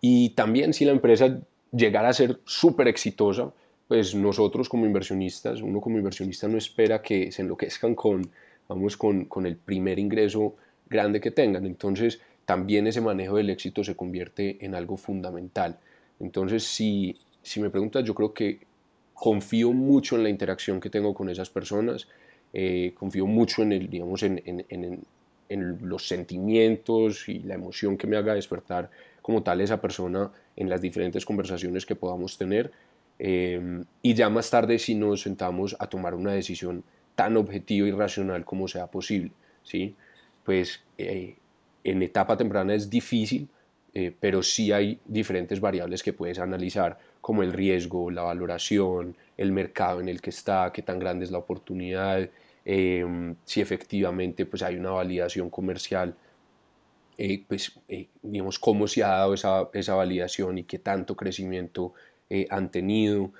[0.01, 1.39] Y también si la empresa
[1.71, 3.51] llegara a ser súper exitosa,
[3.87, 8.29] pues nosotros como inversionistas, uno como inversionista no espera que se enloquezcan con,
[8.67, 10.55] vamos, con, con el primer ingreso
[10.89, 11.65] grande que tengan.
[11.65, 15.77] Entonces, también ese manejo del éxito se convierte en algo fundamental.
[16.19, 18.59] Entonces, si, si me preguntas, yo creo que
[19.13, 22.07] confío mucho en la interacción que tengo con esas personas,
[22.53, 25.01] eh, confío mucho en, el, digamos, en, en, en,
[25.49, 28.89] en, los sentimientos y la emoción que me haga despertar
[29.27, 32.71] como tal esa persona en las diferentes conversaciones que podamos tener.
[33.19, 37.91] Eh, y ya más tarde si nos sentamos a tomar una decisión tan objetiva y
[37.91, 39.31] racional como sea posible,
[39.63, 39.97] ¿sí?
[40.45, 41.35] Pues eh,
[41.83, 43.49] en etapa temprana es difícil,
[43.93, 49.51] eh, pero sí hay diferentes variables que puedes analizar, como el riesgo, la valoración, el
[49.51, 52.29] mercado en el que está, qué tan grande es la oportunidad,
[52.63, 56.15] em, si efectivamente pues, hay una validación comercial,
[57.17, 61.93] eh, pues eh, digamos cómo se ha dado esa, esa, validación y qué tanto crecimiento
[62.49, 63.31] han tenido,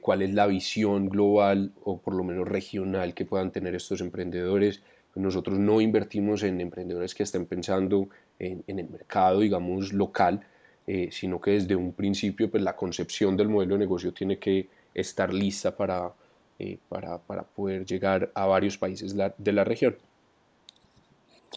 [0.00, 4.80] cuál es la visión global o por lo menos regional que puedan tener estos emprendedores.
[5.16, 10.40] Nosotros no invertimos en emprendedores que estén pensando en, el mercado, digamos, local,
[10.86, 14.68] eh, sino que desde un principio pues, la concepción del modelo de negocio tiene que
[14.94, 16.12] estar lista para,
[16.58, 19.96] eh, para, para poder llegar a varios países de la región.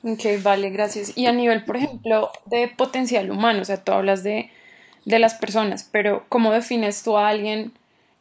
[0.08, 1.18] Ok, vale, gracias.
[1.18, 4.52] Y a nivel, por ejemplo, de potencial humano, o sea, tú hablas de,
[5.04, 7.74] de las personas, pero ¿cómo defines tú a alguien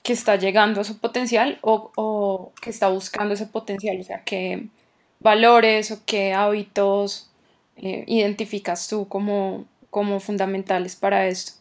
[0.02, 4.00] que está llegando a su potencial o, o que está buscando ese potencial?
[4.00, 4.68] O sea, que
[5.20, 7.30] valores o qué hábitos
[7.76, 11.52] eh, identificas tú como, como fundamentales para esto?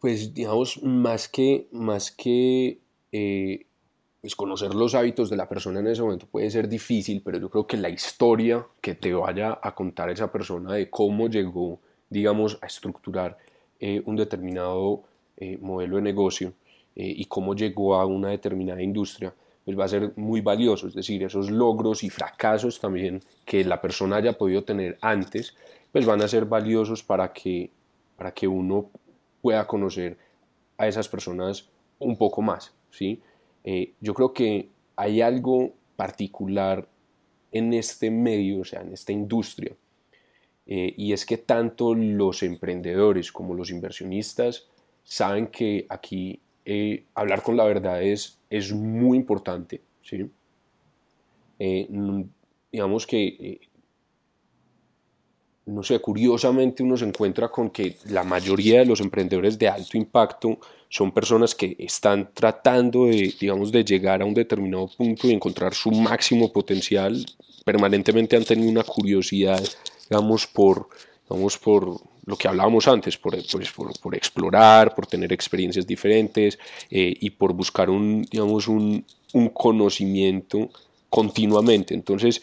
[0.00, 3.66] Pues digamos, más que, más que eh,
[4.24, 7.50] pues conocer los hábitos de la persona en ese momento puede ser difícil, pero yo
[7.50, 12.58] creo que la historia que te vaya a contar esa persona de cómo llegó, digamos,
[12.62, 13.36] a estructurar
[13.78, 15.02] eh, un determinado
[15.60, 16.54] modelo de negocio
[16.94, 21.22] y cómo llegó a una determinada industria, pues va a ser muy valioso, es decir,
[21.22, 25.54] esos logros y fracasos también que la persona haya podido tener antes,
[25.92, 27.70] pues van a ser valiosos para que,
[28.16, 28.88] para que uno
[29.42, 30.16] pueda conocer
[30.78, 33.20] a esas personas un poco más, ¿sí?
[33.64, 36.86] Eh, yo creo que hay algo particular
[37.50, 39.74] en este medio, o sea, en esta industria,
[40.66, 44.66] eh, y es que tanto los emprendedores como los inversionistas
[45.02, 49.82] saben que aquí eh, hablar con la verdad es, es muy importante.
[50.02, 50.30] ¿sí?
[52.70, 53.60] Digamos que,
[55.66, 59.96] no sé, curiosamente uno se encuentra con que la mayoría de los emprendedores de alto
[59.96, 65.32] impacto son personas que están tratando de, digamos, de llegar a un determinado punto y
[65.32, 67.24] encontrar su máximo potencial.
[67.64, 69.62] Permanentemente han tenido una curiosidad,
[70.08, 70.88] digamos, por,
[71.28, 71.96] digamos, por
[72.26, 76.58] lo que hablábamos antes, por, pues, por, por, explorar, por tener experiencias diferentes
[76.90, 80.68] eh, y por buscar un, digamos, un, un, conocimiento
[81.10, 81.94] continuamente.
[81.94, 82.42] Entonces,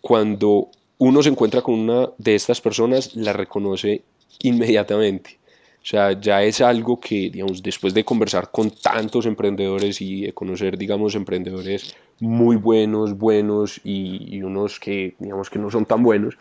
[0.00, 0.70] cuando
[1.00, 4.04] uno se encuentra con una de estas personas, la reconoce
[4.42, 5.38] inmediatamente.
[5.82, 10.34] O sea, ya es algo que, digamos, después de conversar con tantos emprendedores y de
[10.34, 16.36] conocer, digamos, emprendedores muy buenos, buenos y, unos que, digamos, que no son tan buenos,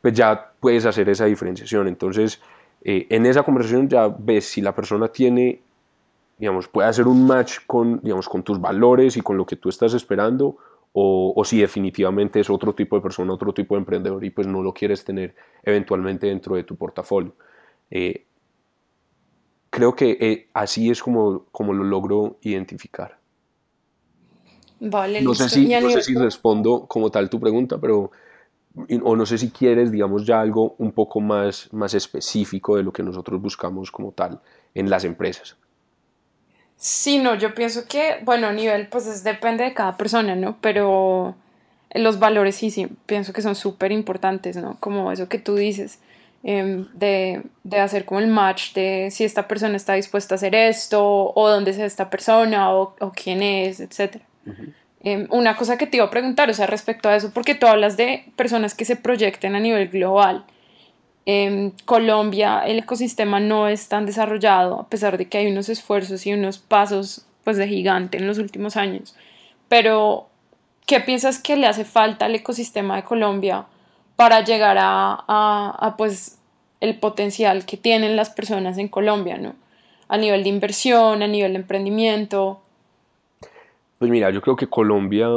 [0.00, 1.86] pues ya puedes hacer esa diferenciación.
[1.86, 2.40] Entonces,
[2.82, 5.60] eh, en esa conversación ya ves si la persona tiene,
[6.38, 9.68] digamos, puede hacer un match con, digamos, con tus valores y con lo que tú
[9.68, 10.56] estás esperando,
[10.92, 14.46] o, o, si definitivamente es otro tipo de persona, otro tipo de emprendedor y pues
[14.46, 17.34] no lo quieres tener eventualmente dentro de tu portafolio.
[17.90, 18.26] Eh,
[19.70, 23.18] creo que eh, así es como, como lo logro identificar.
[24.80, 28.10] Vale, no, sé si, no sé si respondo como tal tu pregunta, pero
[29.02, 32.92] o no sé si quieres, digamos, ya algo un poco más, más específico de lo
[32.92, 34.40] que nosotros buscamos como tal
[34.74, 35.56] en las empresas.
[36.82, 40.56] Sí, no, yo pienso que, bueno, a nivel, pues depende de cada persona, ¿no?
[40.60, 41.36] Pero
[41.94, 44.76] los valores sí, sí, pienso que son súper importantes, ¿no?
[44.80, 46.00] Como eso que tú dices,
[46.42, 50.56] em, de, de, hacer como el match de si esta persona está dispuesta a hacer
[50.56, 54.16] esto, o dónde es esta persona, o, o quién es, etc.
[55.04, 57.68] Em, una cosa que te iba a preguntar, o sea, respecto a eso, porque tú
[57.68, 60.46] hablas de personas que se proyecten a nivel global.
[61.24, 66.26] En Colombia el ecosistema no es tan desarrollado, a pesar de que hay unos esfuerzos
[66.26, 69.14] y unos pasos pues, de gigante en los últimos años.
[69.68, 70.28] Pero,
[70.86, 73.66] ¿qué piensas que le hace falta al ecosistema de Colombia
[74.16, 76.38] para llegar a, a, pues,
[76.80, 79.54] el potencial que tienen las personas en Colombia, ¿no?
[80.08, 82.60] A nivel de inversión, a nivel de emprendimiento.
[83.98, 85.28] Pues mira, yo creo que Colombia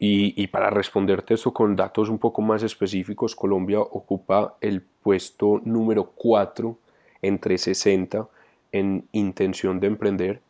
[0.00, 6.12] y, para responderte esto con datos un poco más específicos, Colombia ocupa el puesto número
[6.14, 6.76] 4
[7.22, 8.28] entre 60
[8.70, 10.40] en intención de emprender.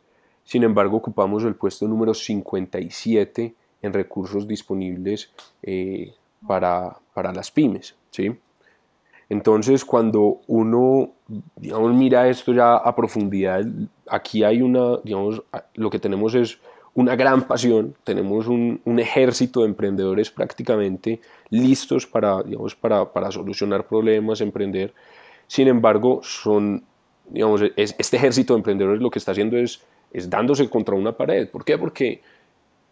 [0.43, 5.31] Sin embargo, ocupamos el puesto número 57 en recursos disponibles
[5.63, 6.13] eh,
[6.45, 7.95] para, para, las pymes.
[8.11, 8.37] ¿sí?
[9.29, 11.11] Entonces, cuando uno
[11.55, 13.63] digamos, mira esto ya a profundidad,
[14.07, 15.43] aquí hay una, digamos,
[15.75, 16.59] lo que tenemos es
[16.99, 23.87] una gran pasión, tenemos un, ejército de emprendedores prácticamente listos para, digamos, para, para, solucionar
[23.87, 24.93] problemas, emprender.
[25.47, 26.83] Sin embargo, son,
[27.29, 29.81] digamos, este ejército de emprendedores lo que está haciendo es,
[30.11, 31.49] es dándose contra una pared.
[31.49, 31.77] ¿Por qué?
[31.77, 32.21] Porque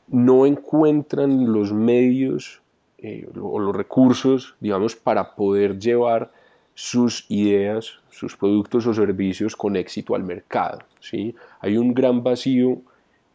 [0.07, 2.61] no encuentran los medios
[2.99, 6.31] eh, o los recursos, digamos, para poder llevar
[6.73, 10.79] sus ideas, sus productos o servicios con éxito al mercado.
[11.01, 11.35] ¿sí?
[11.59, 12.81] Hay un gran vacío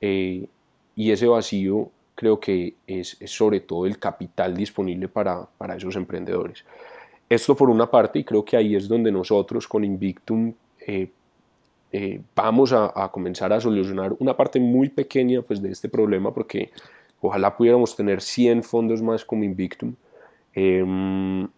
[0.00, 0.48] eh,
[0.94, 6.64] y ese vacío creo que es, sobre todo el capital disponible para, para, esos emprendedores.
[7.28, 10.52] Esto por una parte, y creo que ahí es donde nosotros con Invictum
[10.87, 11.11] eh,
[11.90, 16.70] eh, vamos a, comenzar a solucionar una parte muy pequeña pues, de este problema, porque
[17.20, 19.94] ojalá pudiéramos tener 100 fondos más como Invictum,
[20.55, 21.48] em,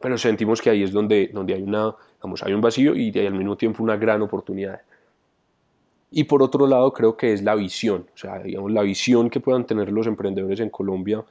[0.00, 3.34] pero sentimos que ahí es donde, donde hay, una, vamos, hay un vacío y al
[3.34, 4.80] mismo tiempo una gran oportunidad.
[6.10, 9.40] Y por otro lado, creo que es la visión, o sea, digamos, la visión que
[9.40, 11.24] puedan tener los emprendedores en Colombia,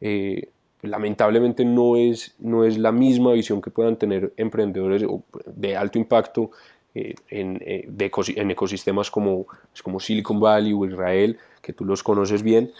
[0.00, 0.48] eh,
[0.82, 5.04] lamentablemente no es, no es la misma visión que puedan tener emprendedores
[5.46, 6.50] de alto impacto
[6.94, 12.02] eh, en, eh, en, ecosistemas como, pues, como Silicon Valley o Israel, que tú los
[12.02, 12.70] conoces bien.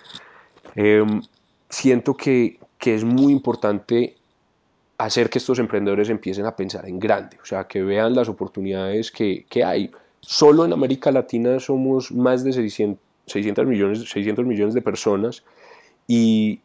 [0.75, 1.23] Em,
[1.69, 4.17] siento que, que es muy importante
[4.99, 9.11] hacer que estos emprendedores empiecen a pensar en grande, o sea, que vean las oportunidades
[9.11, 9.91] que, que hay.
[10.27, 15.45] Solo en América Latina somos más de 600, 600 millones, 600 millones de personas
[16.07, 16.61] y,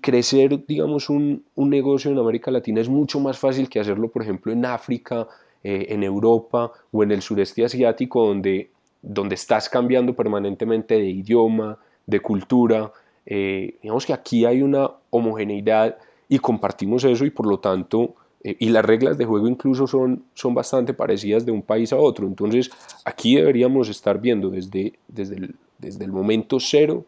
[0.00, 4.22] crecer, digamos, un, un, negocio en América Latina es mucho más fácil que hacerlo, por
[4.22, 5.26] ejemplo, en África,
[5.62, 8.70] eh, en Europa o en el sureste asiático, donde,
[9.02, 12.92] donde estás cambiando permanentemente de idioma, de cultura.
[13.26, 18.56] Eh, digamos que aquí hay una homogeneidad y compartimos eso y por lo tanto eh,
[18.58, 22.26] y las reglas de juego incluso son, son bastante parecidas de un país a otro.
[22.26, 22.70] Entonces
[23.04, 27.04] aquí deberíamos estar viendo desde, desde, el, desde el momento cero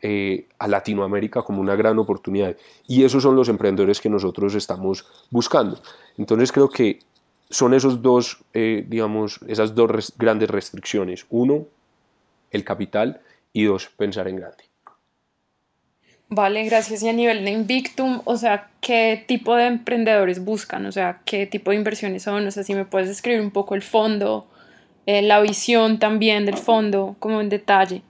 [0.00, 2.56] eh, a Latinoamérica como una gran oportunidad.
[2.88, 5.80] Y esos son los emprendedores que nosotros estamos buscando.
[6.18, 6.98] Entonces creo que
[7.48, 11.26] son esos dos, eh, digamos, esas dos grandes restricciones.
[11.30, 11.66] Uno,
[12.50, 13.20] el capital
[13.52, 14.71] y dos, pensar en grande.
[16.34, 17.02] Vale, gracias.
[17.02, 20.86] Y a nivel de Invictum, o sea, ¿qué tipo de emprendedores buscan?
[20.86, 22.46] O sea, ¿qué tipo de inversiones son?
[22.46, 24.46] O sea, si me puedes describir un poco el fondo,
[25.04, 28.00] eh, la visión también del fondo, como en detalle.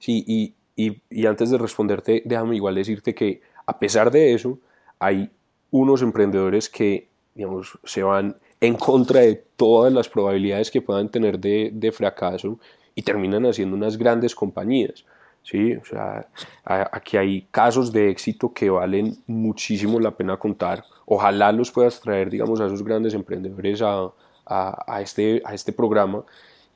[0.00, 4.58] Sí, y, y, y, antes de responderte, déjame igual decirte que a pesar de eso,
[4.98, 5.30] hay
[5.70, 11.38] unos emprendedores que, digamos, se van en contra de todas las probabilidades que puedan tener
[11.38, 12.58] de, de fracaso
[12.94, 15.06] y terminan haciendo unas grandes compañías.
[15.44, 15.74] ¿Sí?
[15.74, 16.26] O sea,
[16.64, 20.84] aquí hay casos de éxito que valen muchísimo la pena contar.
[21.06, 24.10] Ojalá los puedas traer, digamos, a esos grandes emprendedores a,
[24.46, 26.24] a, este, a este programa.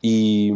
[0.00, 0.52] Y,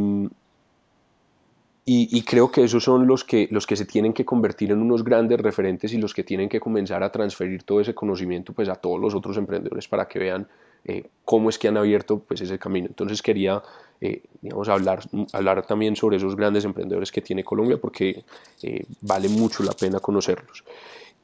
[1.85, 4.81] y, y, creo que esos son los que, los que se tienen que convertir en
[4.81, 8.69] unos grandes referentes y los que tienen que comenzar a transferir todo ese conocimiento pues,
[8.69, 10.47] a todos los otros emprendedores para que vean
[10.85, 12.87] eh, cómo es que han abierto pues, ese camino.
[12.87, 13.63] Entonces quería
[14.05, 14.99] eh, digamos, hablar,
[15.33, 18.25] hablar también sobre esos grandes emprendedores que tiene Colombia porque
[18.61, 20.65] eh, vale mucho la pena conocerlos.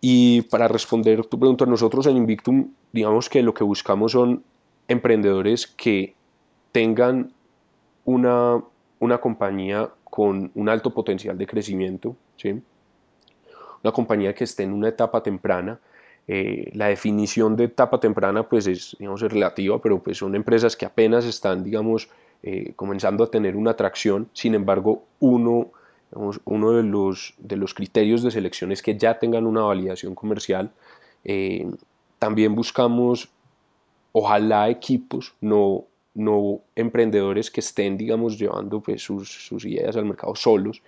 [0.01, 4.45] Y para responder tu pregunta, nosotros en Invictum, digamos que lo que buscamos son
[4.87, 6.15] emprendedores que
[6.71, 7.33] tengan
[8.05, 8.63] una,
[9.01, 12.63] una compañía con un alto potencial de crecimiento, ¿sí?
[13.83, 15.81] una compañía que esté en una etapa temprana.
[16.29, 20.87] Eh, la definición de etapa temprana pues es, digamos, relativa, pero pues son empresas que
[20.87, 22.09] apenas están, digamos,
[22.43, 25.69] eh, comenzando a tener una atracción, sin embargo, uno,
[26.45, 30.71] uno de, los, de los criterios de selección es que ya tengan una validación comercial.
[31.25, 31.67] Eh,
[32.19, 33.29] también buscamos,
[34.13, 35.85] ojalá, equipos, no,
[36.15, 40.83] no emprendedores que estén, digamos, llevando pues, sus, sus ideas al mercado solos,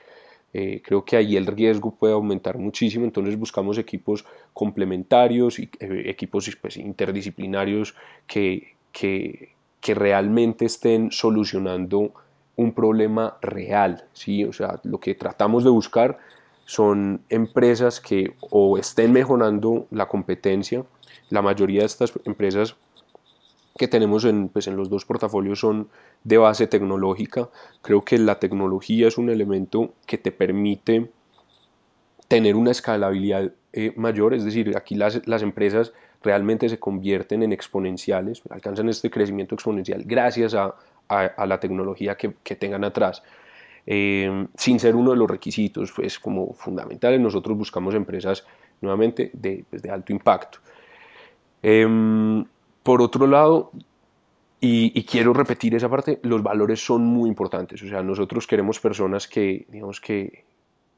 [0.52, 6.10] Eh, creo que ahí el riesgo puede aumentar muchísimo, entonces buscamos equipos complementarios y eh,
[6.10, 7.94] equipos pues, interdisciplinarios
[8.26, 12.12] que, que, que, realmente estén solucionando
[12.56, 14.04] un problema real.
[14.12, 14.44] ¿sí?
[14.44, 16.18] O sea, lo que tratamos de buscar
[16.64, 20.84] son empresas que o estén mejorando la competencia,
[21.30, 22.76] la mayoría de estas empresas
[23.76, 25.88] que tenemos en, pues, en los dos portafolios son
[26.22, 27.48] de base tecnológica.
[27.82, 31.10] Creo que la tecnología es un elemento que te permite
[32.28, 35.92] tener una escalabilidad eh, mayor, es decir, aquí las, las, empresas
[36.22, 40.74] realmente se convierten en exponenciales, alcanzan este crecimiento exponencial gracias a,
[41.08, 43.22] a, la tecnología que, que tengan atrás.
[43.86, 48.46] Eh, sin ser uno de los requisitos pues, como fundamentales, nosotros buscamos empresas
[48.80, 50.58] nuevamente de, pues, de alto impacto.
[51.62, 52.44] Eh,
[52.82, 53.72] por otro lado,
[54.62, 57.82] y, quiero repetir esa parte, los valores son muy importantes.
[57.82, 60.44] O sea, nosotros queremos personas que, digamos, que,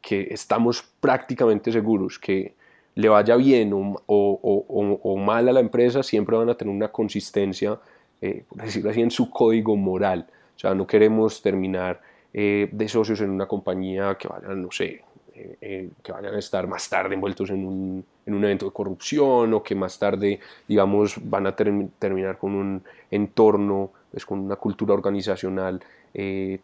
[0.01, 2.55] que estamos prácticamente seguros que
[2.95, 7.78] le vaya bien o, mal a la empresa, siempre van a tener una consistencia,
[8.20, 10.26] eh, por decirlo así, en su código moral.
[10.57, 12.01] O sea, no queremos terminar
[12.32, 15.03] eh, de socios en una compañía que vayan, no sé,
[15.34, 19.55] eh, que vayan a estar más tarde envueltos en un, en un, evento de corrupción
[19.55, 20.38] o que más tarde,
[20.68, 25.80] digamos, van a terminar con un entorno, pues, con una cultura organizacional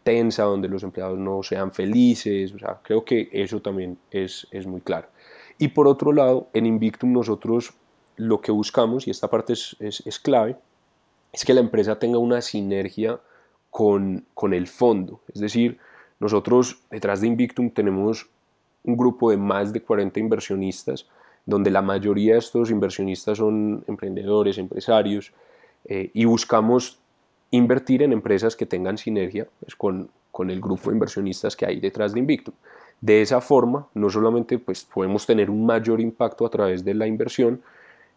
[0.02, 2.52] tensa donde los empleados no sean felices.
[2.52, 5.08] O sea, creo que eso también es muy claro.
[5.58, 7.74] Y por otro lado, en Invictum nosotros
[8.16, 10.56] lo que buscamos, y esta parte es, clave,
[11.32, 13.20] es que la empresa tenga una sinergia
[13.70, 15.20] con, con el fondo.
[15.34, 15.78] Es decir,
[16.20, 18.28] nosotros detrás de Invictum tenemos
[18.84, 21.06] un grupo de más de 40 inversionistas,
[21.44, 25.32] donde la mayoría de estos inversionistas son emprendedores, empresarios,
[25.84, 26.98] eh, y buscamos
[27.50, 31.80] invertir en empresas que tengan sinergia pues, con, con, el grupo de inversionistas que hay
[31.80, 32.54] detrás de Invictum.
[33.00, 37.06] De esa forma, no solamente pues, podemos tener un mayor impacto a través de la
[37.06, 37.62] inversión,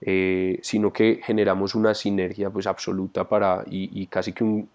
[0.01, 4.67] eh, sino que generamos una sinergia pues, absoluta para, y, y casi que un,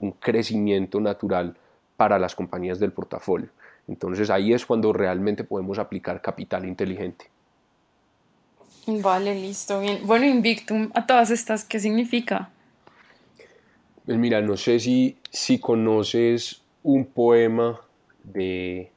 [0.00, 1.56] un crecimiento natural
[1.96, 3.48] para las compañías del portafolio.
[3.88, 7.26] Entonces ahí es cuando realmente podemos aplicar capital inteligente.
[8.86, 10.00] Vale, listo, bien.
[10.04, 12.50] Bueno, Invictum, a todas estas, ¿qué significa?
[14.04, 17.80] Pues mira, no sé si, si conoces un poema
[18.22, 18.90] de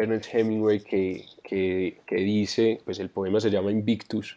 [0.00, 4.36] Ernest Hemingway que, que, que, dice, pues el poema se llama Invictus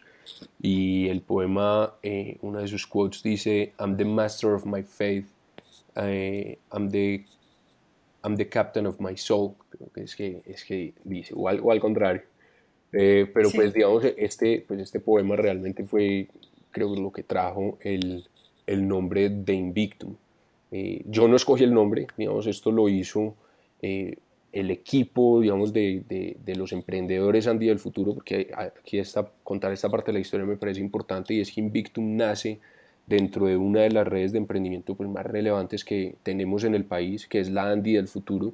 [0.60, 5.26] y el poema, eh, una de sus quotes dice, I'm the master of my faith,
[5.96, 7.24] eh, I'm the
[8.24, 11.62] I'm the captain of my soul, creo que es que, es que dice, o al,
[11.70, 12.22] al contrario.
[12.90, 16.28] Eh, pero pues digamos, este, pues este poema realmente fue,
[16.70, 18.24] creo lo que trajo el,
[18.66, 20.14] el nombre de Invictum.
[20.70, 23.34] Eh, yo no escogí el nombre, digamos, esto lo hizo
[23.82, 24.16] eh,
[24.54, 29.72] el equipo, digamos, de, de, de, los emprendedores Andy del futuro, porque aquí está, contar
[29.72, 32.60] esta parte de la historia me parece importante y es que Invictum nace
[33.08, 36.84] dentro de una de las redes de emprendimiento pues, más relevantes que tenemos en el
[36.84, 38.52] país, que es la ANDI del futuro.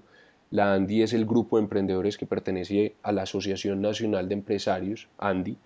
[0.51, 5.07] La ANDI es el grupo de emprendedores que pertenece a la Asociación Nacional de Empresarios,
[5.18, 5.59] ANDI,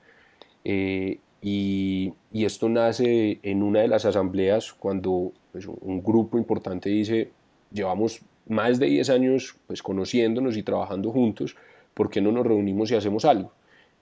[0.64, 6.88] eh, y, y, esto nace en una de las asambleas cuando pues, un grupo importante
[6.88, 7.30] dice,
[7.70, 11.56] llevamos más de 10 años pues, conociéndonos y trabajando juntos,
[11.94, 13.52] ¿por qué no nos reunimos y hacemos algo?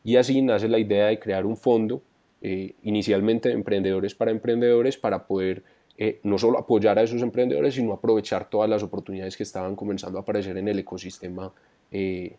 [0.04, 2.02] Y así nace la idea de crear un fondo
[2.40, 5.62] eh, inicialmente emprendedores para emprendedores para poder
[5.96, 10.18] eh, no solo apoyar a esos emprendedores, sino aprovechar todas las oportunidades que estaban comenzando
[10.18, 11.52] a aparecer en el ecosistema
[11.90, 12.34] eh,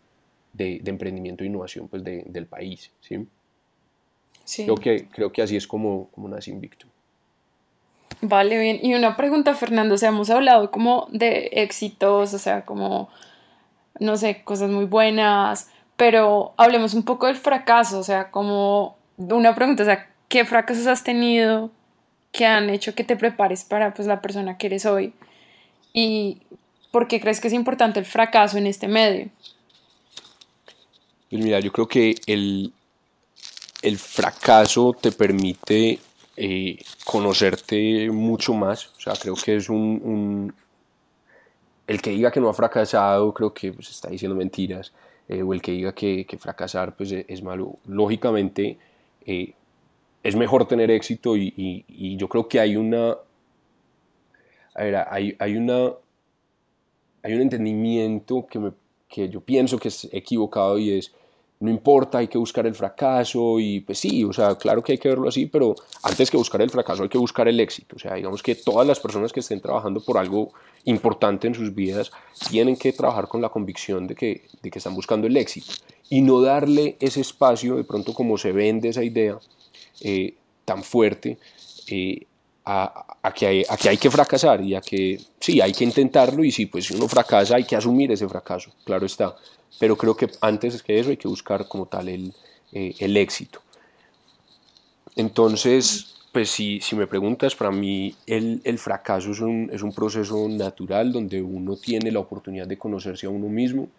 [0.51, 2.91] de, emprendimiento e innovación pues, del país.
[2.99, 3.25] ¿sí?
[4.43, 4.63] Sí.
[4.63, 6.87] Creo, que, creo que así es como, como nace Invicto.
[8.25, 8.79] Vale, bien.
[8.81, 13.09] Y una pregunta, Fernando, o sea, hemos hablado como de éxitos, o sea, como,
[13.99, 19.53] no sé, cosas muy buenas, pero hablemos un poco del fracaso, o sea, como una
[19.55, 21.69] pregunta, o sea, ¿qué fracasos has tenido
[22.31, 25.13] que han hecho que te prepares para pues, la persona que eres hoy?
[25.91, 26.37] ¿Y
[26.91, 29.27] por qué crees que es importante el fracaso en este medio?
[31.29, 32.71] Pues mira, yo creo que el,
[33.81, 35.99] el fracaso te permite
[36.37, 38.87] eh, conocerte mucho más.
[38.97, 40.53] O sea, creo que es un,
[41.87, 44.93] El que diga que no ha fracasado, creo que pues, está diciendo mentiras.
[45.29, 47.77] Eh, o el que diga que, que fracasar pues, es malo.
[47.85, 48.77] Lógicamente,
[49.25, 49.53] eh,
[50.23, 53.17] es mejor tener éxito y, yo creo que hay una,
[54.73, 55.91] hay, hay, una,
[57.21, 58.71] hay un entendimiento que, me,
[59.09, 61.13] que yo pienso que es equivocado y es,
[61.63, 64.97] no importa, hay que buscar el fracaso y pues sí, o sea, claro que hay
[64.97, 67.95] que verlo así, pero antes que buscar el fracaso hay que buscar el éxito.
[67.95, 70.51] O sea, digamos que todas las personas que estén trabajando por algo
[70.83, 72.11] importante en sus vidas
[72.49, 75.71] tienen que trabajar con la convicción de que, de que están buscando el éxito
[76.09, 79.39] y no darle ese espacio, de pronto como se vende esa idea
[80.01, 80.33] eh,
[80.65, 81.37] tan fuerte,
[81.87, 82.25] eh,
[82.65, 86.89] a, que hay, que fracasar y a que sí, hay que intentarlo y si pues
[86.91, 89.35] uno fracasa hay que asumir ese fracaso, claro está.
[89.79, 92.33] Pero creo que antes que eso hay que buscar como tal el,
[92.71, 93.61] eh, éxito.
[95.15, 100.47] Entonces, pues si, si, me preguntas, para mí el, fracaso es un, es un, proceso
[100.47, 103.89] natural donde uno tiene la oportunidad de conocerse a uno mismo,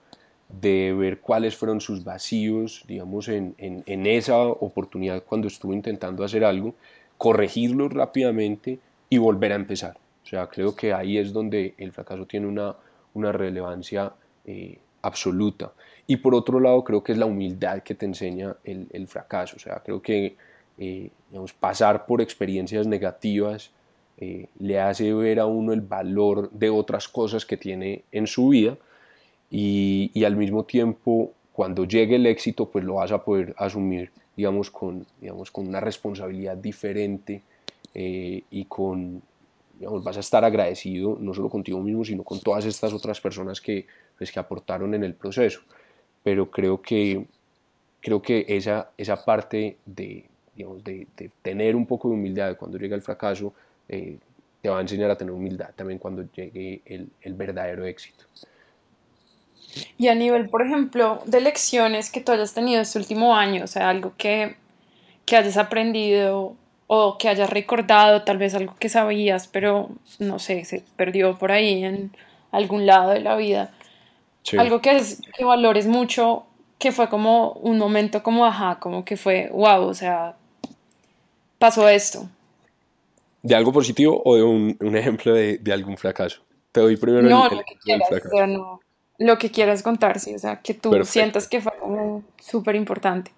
[0.49, 6.75] de ver cuáles fueron sus vacíos, digamos, en esa oportunidad cuando estuvo intentando hacer algo
[7.19, 9.97] corregirlo rápidamente y volver a empezar.
[10.23, 12.75] O sea, creo que ahí es donde el fracaso tiene una,
[13.12, 14.12] una relevancia
[14.47, 15.73] eh, absoluta.
[16.07, 19.57] Y por otro lado, creo que es la humildad que te enseña el, el fracaso.
[19.57, 20.37] O sea, creo que
[20.79, 21.11] eh,
[21.61, 23.71] pasar por experiencias negativas
[24.19, 28.49] eh, le hace ver a uno el valor de otras cosas que tiene en su
[28.49, 28.77] vida
[29.51, 34.70] y al mismo tiempo, cuando llegue el éxito, pues lo vas a poder asumir digamos,
[34.70, 37.42] con, digamos, con una responsabilidad diferente
[37.94, 39.22] eh, y con,
[39.78, 43.61] digamos, vas a estar agradecido no solo contigo mismo, sino con todas estas otras personas
[43.61, 43.86] que,
[44.18, 45.61] pues, que aportaron en el proceso.
[46.22, 47.26] Pero creo que,
[48.00, 50.24] creo que esa, esa parte de,
[50.57, 53.55] digamos, de, de tener un poco de humildad cuando llega el fracaso,
[53.88, 54.18] eh,
[54.61, 58.24] te va a enseñar a tener humildad también cuando llegue el, el verdadero éxito.
[59.99, 63.66] Y a nivel, por ejemplo, de lecciones que tú hayas tenido este último año, o
[63.66, 64.57] sea, algo que,
[65.25, 66.57] que hayas aprendido
[66.87, 71.51] o que hayas recordado, tal vez algo que sabías, pero no sé, se perdió por
[71.51, 72.12] ahí en
[72.51, 73.72] algún lado de la vida.
[74.43, 74.59] Sí.
[74.59, 76.45] Algo que, es, que valores mucho,
[76.79, 80.37] que fue como un momento como, ajá, como que fue, wow, o sea,
[81.59, 82.29] pasó esto.
[83.43, 86.43] ¿De algo positivo o de un, un ejemplo de, de, algún fracaso?
[86.72, 88.81] Te doy primero no, el, lo que quieras, o sea, no,
[89.19, 91.12] lo que quieras contar, sí, o sea, que tú Perfecto.
[91.12, 93.31] sientas que fue como súper importante.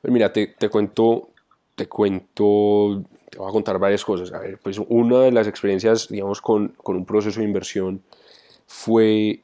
[0.00, 1.30] Pues mira, te, te, cuento,
[1.74, 4.32] te cuento, te voy a contar varias cosas.
[4.32, 8.02] A ver, pues una de las experiencias, digamos, con, con un proceso de inversión
[8.66, 9.40] fue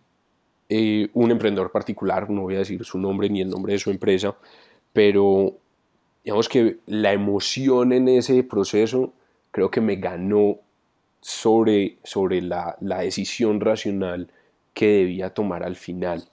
[0.69, 3.91] eh, un emprendedor particular, no voy a decir su nombre ni el nombre de su
[3.91, 4.35] empresa,
[4.93, 5.55] pero
[6.23, 9.13] digamos que la emoción en ese proceso
[9.51, 10.59] creo que me ganó
[11.21, 14.29] sobre, sobre la, la decisión racional
[14.75, 16.25] que debía tomar al final.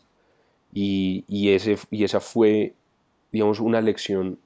[0.73, 2.73] Y, y, ese, y esa fue,
[3.31, 4.39] digamos, una lección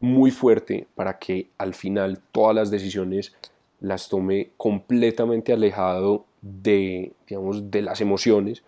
[0.00, 3.34] muy fuerte para que al final todas las decisiones
[3.80, 8.62] las tome completamente alejado de, digamos, de las emociones.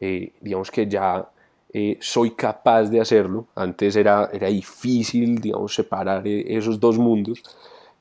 [0.00, 1.28] Eh, digamos que ya
[1.72, 3.46] eh, soy capaz de hacerlo.
[3.54, 7.42] Antes era, era difícil, digamos, separar eh, esos dos mundos,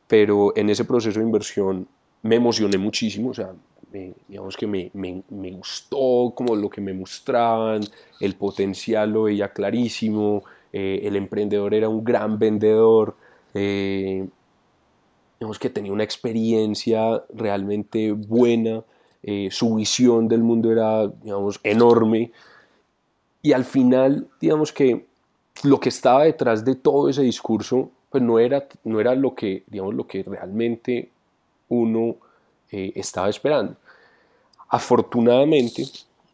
[0.08, 1.88] pero en ese proceso de inversión
[2.22, 3.52] me emocioné muchísimo, o sea,
[4.28, 7.82] digamos que me, me, gustó como lo que me mostraban,
[8.20, 13.16] el potencial lo veía clarísimo, eh, el emprendedor era un gran vendedor,
[13.54, 14.28] eh,
[15.40, 18.84] digamos que tenía una experiencia realmente buena,
[19.22, 22.32] eh, su visión del mundo era, digamos, enorme,
[23.44, 25.06] y al final, digamos que
[25.64, 29.64] lo que estaba detrás de todo ese discurso, pues no era, no era lo, que,
[29.68, 31.10] digamos, lo que realmente
[31.70, 32.16] uno
[32.72, 33.76] estaba esperando.
[34.74, 35.84] Afortunadamente,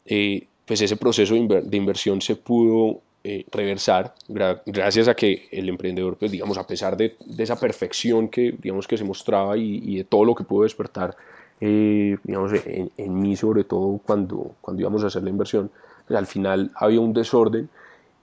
[0.06, 5.14] eh, pues ese proceso de, inver de, inversión se pudo eh, reversar gra gracias a
[5.14, 9.04] que el emprendedor, pues digamos, a pesar de, de, esa perfección que, digamos, que se
[9.04, 11.18] mostraba y, y de todo lo que pudo despertar,
[11.60, 15.70] eh, digamos, en, en, mí sobre todo cuando, cuando íbamos a hacer la inversión,
[16.08, 17.68] pues al final había un desorden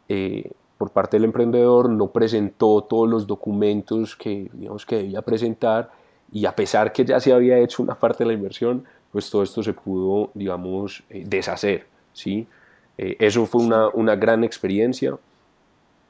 [0.09, 5.91] eh, por parte del emprendedor, no presentó todos los documentos que, digamos, que debía presentar
[6.33, 8.85] y a pesar que ya se había hecho una parte de la inversión,
[9.17, 12.47] pues todo esto se pudo, digamos, eh, deshacer, ¿sí?
[12.99, 15.17] Eh, eso fue una, una, gran experiencia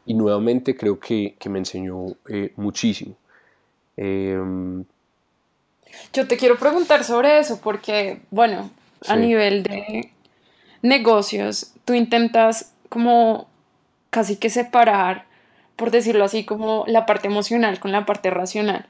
[0.06, 3.14] y nuevamente creo que, que me enseñó eh, muchísimo.
[3.96, 4.84] Em,
[6.12, 8.70] Yo te quiero preguntar sobre eso porque, bueno,
[9.06, 9.20] a sí.
[9.20, 10.10] nivel de
[10.82, 13.46] negocios, tú intentas como
[14.10, 15.26] casi que separar,
[15.76, 18.86] por decirlo así, como la parte emocional con la parte racional.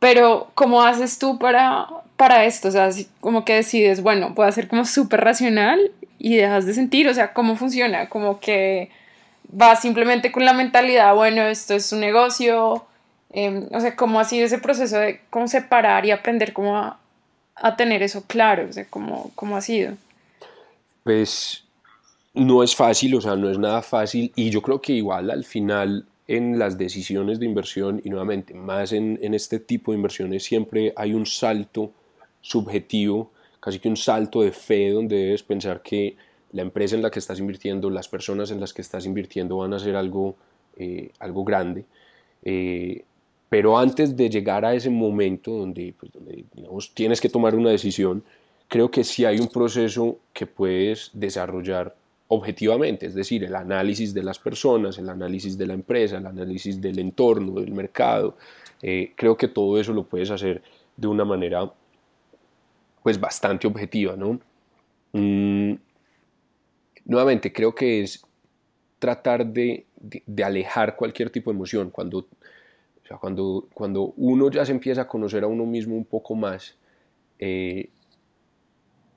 [0.00, 2.68] Pero, ¿cómo haces tú para, para esto?
[2.68, 2.90] O sea,
[3.20, 7.32] como que decides, bueno, puedo ser como súper racional y dejas de sentir, o sea,
[7.32, 8.08] ¿cómo funciona?
[8.08, 8.90] Como que
[9.48, 12.84] vas simplemente con la mentalidad, bueno, esto es un negocio,
[13.30, 16.98] eh, o sea, ¿cómo ha sido ese proceso de cómo separar y aprender cómo a,
[17.54, 18.66] a tener eso claro?
[18.68, 19.94] O sea, ¿cómo, ¿cómo ha sido?
[21.04, 21.64] Pues
[22.34, 25.44] no es fácil, o sea, no es nada fácil y yo creo que igual al
[25.44, 30.42] final en las decisiones de inversión y nuevamente más en, en este tipo de inversiones
[30.42, 31.92] siempre hay un salto
[32.46, 36.16] subjetivo, casi que un salto de fe donde debes pensar que
[36.52, 39.72] la empresa en la que estás invirtiendo, las personas en las que estás invirtiendo van
[39.72, 40.36] a hacer algo,
[40.76, 41.84] eh, algo grande.
[42.44, 43.02] Eh,
[43.48, 46.44] pero antes de llegar a ese momento donde, pues, donde
[46.94, 48.22] tienes que tomar una decisión,
[48.68, 51.94] creo que sí hay un proceso que puedes desarrollar
[52.28, 56.80] objetivamente, es decir, el análisis de las personas, el análisis de la empresa, el análisis
[56.80, 58.36] del entorno, del mercado.
[58.82, 60.62] Eh, creo que todo eso lo puedes hacer
[60.96, 61.72] de una manera
[63.06, 64.40] pues bastante objetiva, ¿no?
[65.12, 65.74] Mm,
[67.04, 68.20] nuevamente, creo que es
[68.98, 69.86] tratar de,
[70.44, 71.90] alejar cualquier tipo de emoción.
[71.90, 72.26] Cuando,
[73.20, 76.76] cuando, cuando uno ya se empieza a conocer a uno mismo un poco más,
[77.38, 77.90] eh,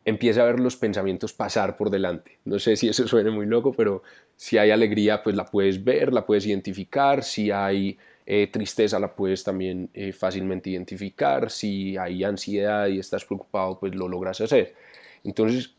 [0.06, 2.38] empieza a ver los pensamientos pasar por delante.
[2.46, 4.04] No sé si eso suene muy loco, pero
[4.36, 7.24] si hay alegría, pues la puedes ver, la puedes identificar.
[7.24, 7.98] Si hay
[8.32, 11.50] eh, tristeza, la puedes también eh, fácilmente identificar.
[11.50, 14.76] Si hay ansiedad y estás preocupado, pues lo logras hacer.
[15.24, 15.74] Entonces,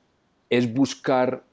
[0.48, 1.44] es buscar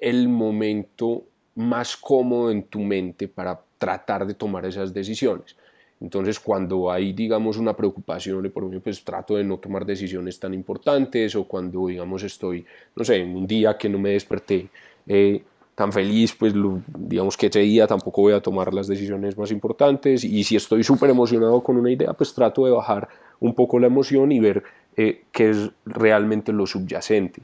[0.00, 1.22] el momento
[1.54, 5.54] más cómodo en tu mente para tratar de tomar esas decisiones.
[6.00, 10.52] Entonces, cuando hay, digamos, una preocupación, por ejemplo, pues trato de no tomar decisiones tan
[10.54, 12.66] importantes o cuando, digamos, estoy,
[12.96, 14.68] no sé, en un día que no me desperté
[15.06, 15.40] eh,
[15.76, 16.52] tan feliz, pues
[16.98, 20.82] digamos que ese día tampoco voy a tomar las decisiones más importantes y si estoy
[20.82, 23.08] súper emocionado con una idea, pues trato de bajar
[23.38, 24.64] un poco la emoción y ver
[24.96, 27.42] eh, qué es realmente lo subyacente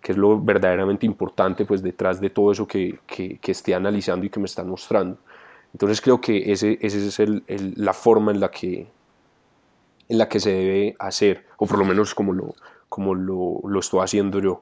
[0.00, 4.26] que es lo verdaderamente importante pues detrás de todo eso que, que, que esté analizando
[4.26, 5.16] y que me están mostrando.
[5.72, 7.44] Entonces creo que ese, ese es el,
[7.76, 8.88] la forma en la, que,
[10.08, 12.54] en la que se debe hacer, o por lo menos como lo,
[12.88, 14.60] como lo, lo estoy haciendo yo.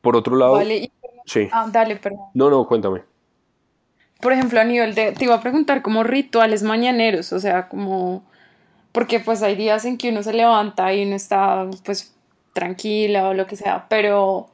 [0.00, 0.52] Por otro lado...
[0.52, 0.90] Vale,
[1.26, 1.48] sí.
[1.52, 2.26] Ah, dale, perdón.
[2.34, 3.02] No, no, cuéntame.
[4.20, 5.12] Por ejemplo, a nivel de...
[5.12, 8.24] Te iba a preguntar como rituales mañaneros, o sea, como...
[8.92, 12.14] Porque pues hay días en que uno se levanta y uno está pues
[12.52, 14.48] tranquila o lo que sea, pero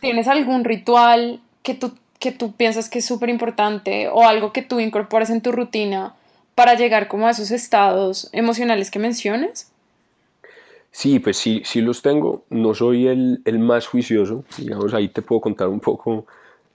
[0.00, 4.62] ¿tienes algún ritual que tú que tú piensas que es súper importante o algo que
[4.62, 6.14] tú incorporas en tu rutina
[6.54, 9.71] para llegar como a esos estados emocionales que mencionas?
[10.92, 12.44] Sí, pues sí, sí los tengo.
[12.50, 14.44] No soy el, el más juicioso.
[14.58, 16.26] Digamos, ahí te puedo contar un poco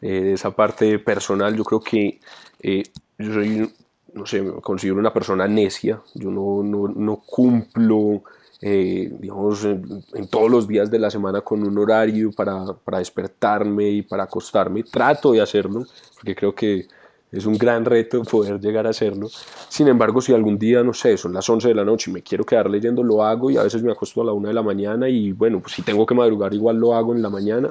[0.01, 1.55] eh, de esa parte personal.
[1.55, 2.20] Yo creo que
[2.59, 2.84] eh,
[3.20, 3.72] yo soy,
[4.13, 6.01] no sé, considero una persona necia.
[6.15, 8.24] Yo no, no, no cumplo
[8.59, 13.88] eh, digamos, en, todos los días de la semana con un horario para, para, despertarme
[13.89, 14.82] y para acostarme.
[14.82, 16.88] Trato de hacerlo, porque creo que
[17.32, 19.28] es un gran reto poder llegar a hacerlo.
[19.69, 22.21] Sin embargo, si algún día, no sé, son las 11 de la noche y me
[22.21, 24.63] quiero quedar leyendo, lo hago y a veces me acuesto a la 1 de la
[24.63, 27.69] mañana y bueno, pues si tengo que madrugar igual lo hago en la mañana,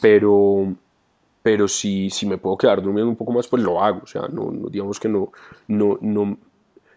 [0.00, 0.74] pero,
[1.42, 4.00] pero si, si me puedo quedar durmiendo un poco más, pues lo hago.
[4.02, 5.32] O sea, no, no digamos que no,
[5.68, 6.38] no, no,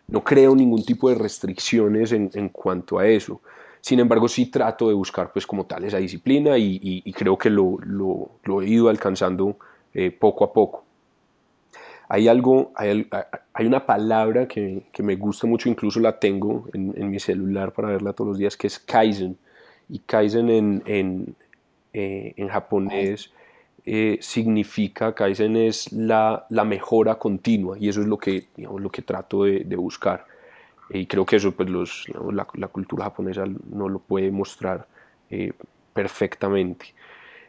[0.07, 3.41] no creo ningún tipo de restricciones en, en, cuanto a eso.
[3.81, 7.77] Sin embargo, sí trato de buscar pues como tal esa disciplina y, creo que lo,
[7.83, 9.57] lo, lo, he ido alcanzando
[9.93, 10.83] eh, poco a poco.
[12.11, 13.07] Hay algo, hay,
[13.53, 17.71] hay una palabra que, que, me gusta mucho, incluso la tengo en, en, mi celular
[17.71, 19.37] para verla todos los días, que es Kaizen.
[19.89, 21.35] Y Kaizen en, en,
[21.93, 23.31] eh, en japonés
[23.85, 28.89] eh, significa, Kaizen es la, la, mejora continua y eso es lo que, digamos, lo
[28.89, 30.25] que trato de, de buscar.
[30.89, 34.87] Y creo que eso pues los, la, la, cultura japonesa no lo puede mostrar
[35.29, 35.53] eh,
[35.93, 36.87] perfectamente.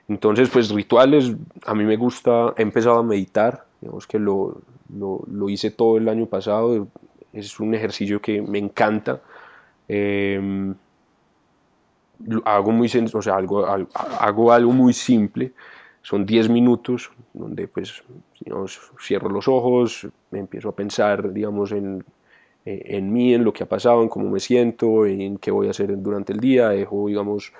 [0.08, 1.32] Entonces, pues rituales,
[1.66, 4.60] a mí me gusta, he empezado a meditar, digamos que lo,
[4.94, 6.88] lo, lo hice todo el año pasado,
[7.32, 9.20] es un ejercicio que me encanta.
[9.88, 10.74] Eh,
[12.44, 15.52] hago, muy, o sea, algo, hago algo muy simple,
[16.02, 18.02] son 10 minutos donde pues
[18.40, 22.04] digamos, cierro los ojos, me empiezo a pensar digamos en,
[22.64, 25.70] en mí, en lo que ha pasado, en cómo me siento, en qué voy a
[25.70, 27.52] hacer durante el día, dejo digamos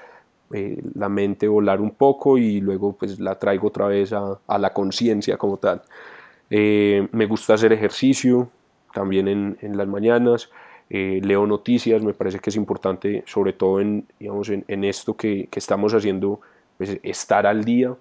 [0.53, 4.73] eh, la mente volar un poco y luego pues la traigo otra vez a, la
[4.73, 5.83] conciencia como tal.
[6.51, 8.51] Eh, me gusta hacer ejercicio
[8.93, 10.51] también en, las mañanas,
[10.89, 15.95] leo noticias, me parece que es importante sobre todo en, digamos, en, esto que, estamos
[15.95, 16.41] haciendo,
[16.77, 17.95] pues, estar al día,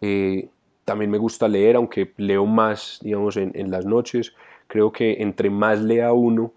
[0.00, 0.48] eh,
[0.84, 4.34] también me gusta leer, aunque leo más, digamos, en, las noches.
[4.68, 6.52] Creo que entre más lea uno,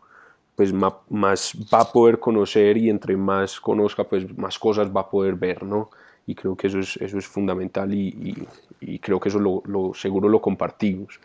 [0.60, 5.10] pues más, va a poder conocer y entre más conozca, pues más cosas va a
[5.10, 5.90] poder ver, ¿no?
[6.28, 8.48] Y creo que eso es, eso es fundamental y, y,
[8.82, 11.18] y creo que eso lo, lo, seguro lo compartimos.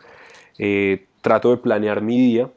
[0.57, 2.49] Eh, trato de planear mi día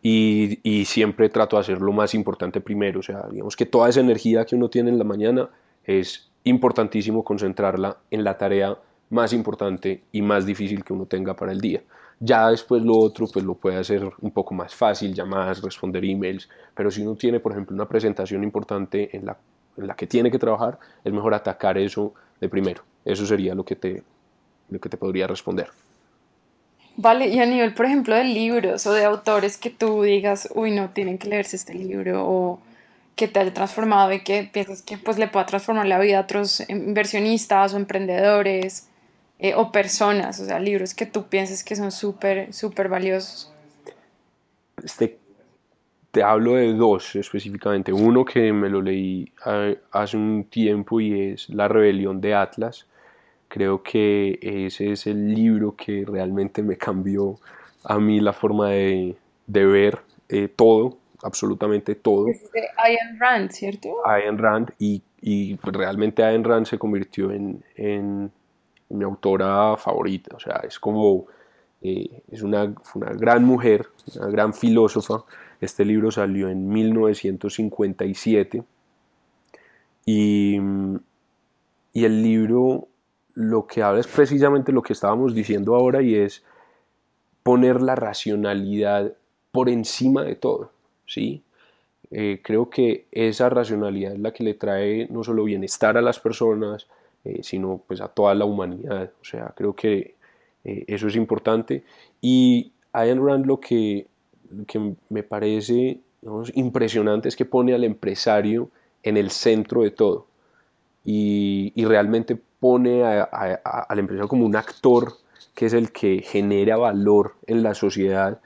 [0.00, 3.00] y, y siempre trato de hacer lo más importante primero.
[3.00, 5.50] O sea, digamos que toda esa energía que uno tiene en la mañana
[5.84, 8.78] es importantísimo concentrarla en la tarea
[9.10, 11.82] más importante y más difícil que uno tenga para el día.
[12.18, 16.48] Ya después lo otro, pues lo puede hacer un poco más fácil, llamadas, responder emails,
[16.74, 19.36] pero si uno tiene, por ejemplo, una presentación importante en la,
[19.76, 22.82] en la que tiene que trabajar, es mejor atacar eso de primero.
[23.04, 24.02] Eso sería lo que te,
[24.70, 25.68] lo que te podría responder.
[26.96, 30.70] Vale, y a nivel, por ejemplo, de libros o de autores que tú digas, uy,
[30.70, 32.60] no, tienen que leerse este libro, o
[33.16, 36.22] que te haya transformado y que piensas que pues, le pueda transformar la vida a
[36.22, 38.88] otros inversionistas o emprendedores
[39.38, 43.52] eh, o personas, o sea, libros que tú pienses que son súper, súper valiosos.
[44.82, 45.18] Este,
[46.10, 47.92] te hablo de dos específicamente.
[47.92, 52.86] Uno que me lo leí eh, hace un tiempo y es La rebelión de Atlas
[53.48, 57.38] Creo que ese es el libro que realmente me cambió
[57.84, 59.16] a mí la forma de,
[59.46, 62.28] ver eh, todo, absolutamente todo.
[62.28, 64.04] Es de Ayn Rand, ¿cierto?
[64.04, 68.32] Ayn Rand, y, y realmente Ayn Rand se convirtió en, en,
[68.90, 70.36] mi autora favorita.
[70.36, 71.26] O sea, es como,
[71.82, 75.24] eh, es una, una gran mujer, una gran filósofa.
[75.60, 78.62] Este libro salió en 1957
[80.04, 80.58] y,
[81.92, 82.88] y el libro
[83.34, 86.42] lo que habla es precisamente lo que estábamos diciendo ahora y es
[87.42, 89.12] poner la racionalidad
[89.52, 90.72] por encima de todo,
[91.06, 91.42] ¿sí?
[92.10, 96.20] Eh, creo que esa racionalidad es la que le trae no solo bienestar a las
[96.20, 96.86] personas,
[97.26, 99.10] eh, sino pues a toda la humanidad.
[99.20, 100.14] O sea, creo que
[100.64, 101.82] eh, eso es importante.
[102.20, 104.06] Y Ayn Rand lo que,
[104.66, 106.00] que me parece
[106.54, 108.70] impresionante es que pone al empresario
[109.02, 110.26] en el centro de todo.
[111.04, 115.12] Y, y realmente pone al empresario como un actor
[115.54, 118.40] que es el que genera valor en la sociedad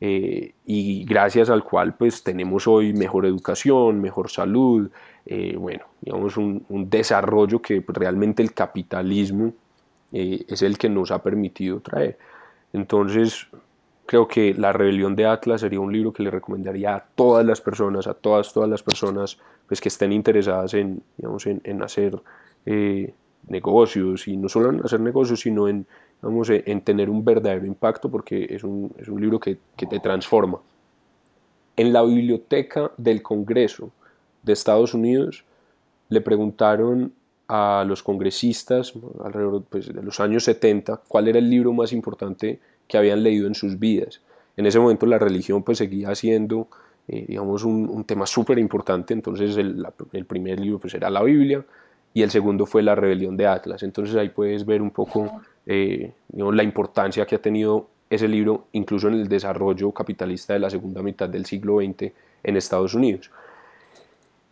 [0.00, 4.90] eh, y gracias al cual pues tenemos hoy mejor educación, mejor salud,
[5.26, 9.52] eh, bueno, digamos un, desarrollo que realmente el capitalismo
[10.12, 12.16] eh, es el que nos ha permitido traer.
[12.72, 13.48] Entonces,
[14.06, 17.60] creo que La rebelión de Atlas sería un libro que le recomendaría a todas las
[17.60, 22.22] personas, a todas, todas las personas pues, que estén interesadas en, digamos, en, en hacer
[23.48, 25.86] negocios y no solo en hacer negocios, sino en,
[26.22, 30.00] vamos, en tener un verdadero impacto porque es un, es un libro que, que, te
[30.00, 30.60] transforma.
[31.76, 33.90] En la biblioteca del Congreso
[34.46, 35.44] de Estados Unidos
[36.08, 37.12] le preguntaron
[37.48, 42.58] a los congresistas alrededor pues, de los años 70 cuál era el libro más importante
[42.88, 44.22] que habían leído en sus vidas.
[44.56, 46.68] En ese momento la religión pues seguía siendo
[47.08, 51.22] eh, digamos un, un tema súper importante, entonces el, el, primer libro pues era la
[51.22, 51.64] Biblia,
[52.16, 53.82] y el segundo fue La rebelión de Atlas.
[53.82, 59.08] Entonces ahí puedes ver un poco eh, la importancia que ha tenido ese libro incluso
[59.08, 63.30] en el desarrollo capitalista de la segunda mitad del siglo XX en Estados Unidos.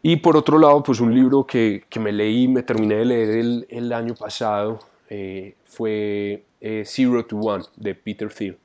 [0.07, 3.31] Y por otro lado, pues un libro que, que me leí, me terminé de leer
[3.39, 4.79] el, el año pasado,
[5.09, 8.59] eh, fue eh, Zero to One de Peter Thiel.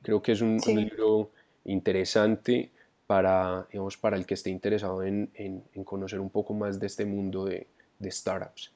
[0.00, 1.32] creo que es un, un libro
[1.66, 2.70] interesante
[3.06, 5.30] para, digamos, para el que esté interesado en,
[5.84, 7.66] conocer un poco más de este mundo de,
[8.06, 8.72] startups.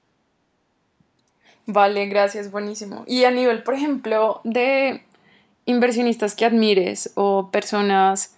[1.65, 3.05] Vale, gracias, buenísimo.
[3.07, 5.01] Y a nivel, por ejemplo, de
[5.65, 8.37] inversionistas que admires o personas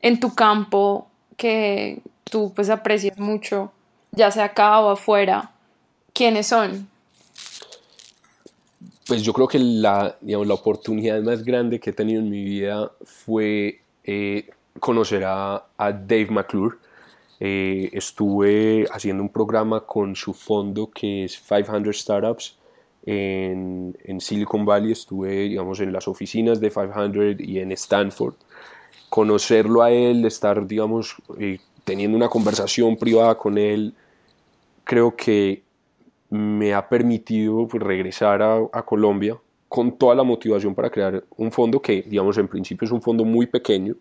[0.00, 3.72] en tu campo que tú pues aprecias mucho,
[4.12, 5.52] ya sea acá o afuera,
[6.12, 6.88] ¿quiénes son?
[9.06, 12.42] Pues yo creo que la, digamos, la oportunidad más grande que he tenido en mi
[12.42, 14.48] vida fue eh,
[14.80, 16.76] conocer a, Dave McClure.
[17.40, 22.56] Eh, estuve haciendo un programa con su fondo que es 500 Startups
[23.04, 24.92] en, Silicon Valley.
[24.92, 28.34] Estuve, digamos, en las oficinas de 500 y en Stanford.
[29.14, 33.94] Conocerlo a él, estar, digamos, eh, teniendo una conversación privada con él,
[34.82, 35.62] creo que
[36.30, 39.38] me ha permitido pues, regresar a, a Colombia
[39.68, 43.24] con toda la motivación para crear un fondo que, digamos, en principio es un fondo
[43.24, 43.94] muy pequeño,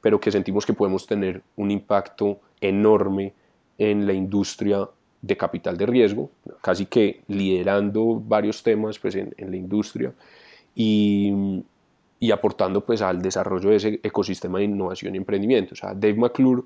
[0.00, 3.34] pero que sentimos que podemos tener un impacto enorme
[3.76, 4.88] en la industria
[5.20, 6.30] de capital de riesgo,
[6.62, 10.14] casi que liderando varios temas pues, en, la industria.
[10.74, 11.62] Y,
[12.20, 15.74] y, aportando pues, al desarrollo de ese ecosistema de innovación y emprendimiento.
[15.74, 16.62] O sea, Dave McClure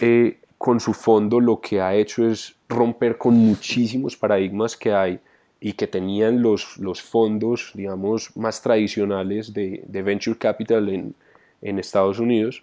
[0.00, 5.20] eh, con su fondo lo que ha hecho es romper con muchísimos paradigmas que hay
[5.60, 11.14] y que tenían los, los fondos, digamos, más tradicionales de, de venture capital en,
[11.60, 12.62] en Estados Unidos.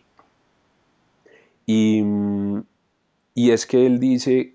[1.65, 2.03] Y,
[3.35, 4.53] y es que él dice,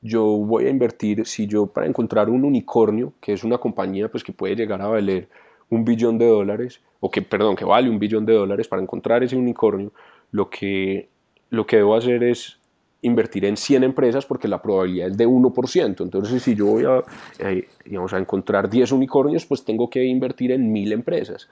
[0.00, 4.24] yo voy a invertir, si yo para encontrar un unicornio, que es una compañía pues,
[4.24, 5.28] que puede llegar a valer
[5.72, 9.22] un billón de dólares, o que, perdón, que vale un billón de dólares, para encontrar
[9.22, 9.90] ese unicornio,
[10.30, 11.08] lo que,
[11.48, 12.58] lo que debo hacer es
[13.00, 16.02] invertir en 100 empresas porque la probabilidad es de 1%.
[16.02, 17.02] Entonces, si yo voy a,
[17.38, 21.48] eh, a encontrar 10 unicornios, pues tengo que invertir en 1000 empresas.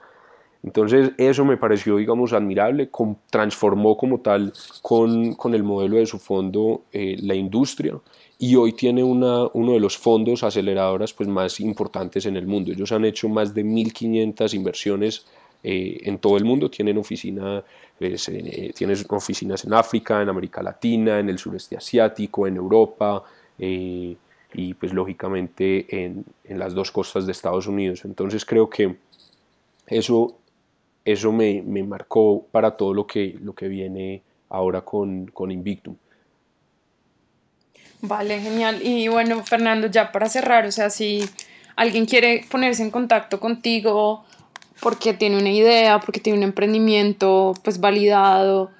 [0.63, 2.89] Entonces, eso me pareció, digamos, admirable,
[3.29, 7.99] transformó como tal con, con el modelo de su fondo eh, la industria
[8.37, 12.71] y hoy tiene una, uno de los fondos aceleradoras pues, más importantes en el mundo.
[12.71, 15.25] Ellos han hecho más de 1.500 inversiones
[15.63, 17.63] eh, en todo el mundo, tienen, oficina,
[17.97, 23.23] pues, eh, tienen oficinas en África, en América Latina, en el sureste asiático, en Europa
[24.53, 28.03] y pues lógicamente en, en las dos costas de Estados Unidos.
[28.05, 28.97] Entonces creo que
[29.85, 30.40] eso
[31.05, 35.95] eso me, marcó para todo lo que, lo que viene ahora con, con Invictum.
[38.01, 38.81] Vale, genial.
[38.81, 41.23] Y bueno, Fernando, ya para cerrar, o sea, si
[41.75, 44.23] alguien quiere ponerse en contacto contigo
[44.81, 48.71] porque tiene una idea, porque tiene un emprendimiento pues validado,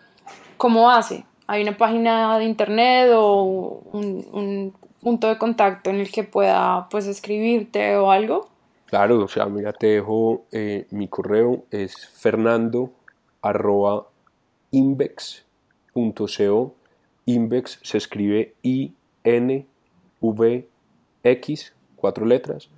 [0.57, 1.23] ¿cómo hace?
[1.45, 6.87] ¿Hay una página de internet o un, un punto de contacto en el que pueda
[6.89, 8.50] pues escribirte o algo?
[8.91, 12.91] Claro, o sea, mira, te dejo eh, mi correo, es fernando
[13.41, 14.09] arroba.
[14.71, 15.45] Invex
[17.81, 18.93] se escribe I-N-V-X,
[21.95, 22.69] cuatro letras.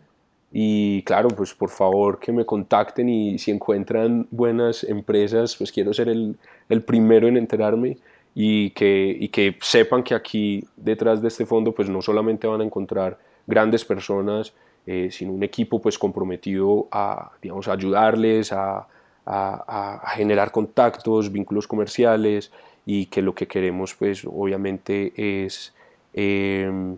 [0.52, 5.96] Y claro, pues por favor que me contacten y si encuentran buenas empresas, pues quiero
[5.96, 6.38] ser el,
[6.70, 7.98] el primero en enterarme
[8.36, 12.62] y que, y que sepan que aquí detrás de este fondo pues no solamente van
[12.62, 14.54] a encontrar grandes personas,
[14.86, 18.88] eh, sino un equipo pues comprometido a, digamos, ayudarles, a,
[20.18, 22.52] generar contactos, vínculos comerciales
[22.86, 25.74] y que lo que queremos pues obviamente es,
[26.14, 26.98] em,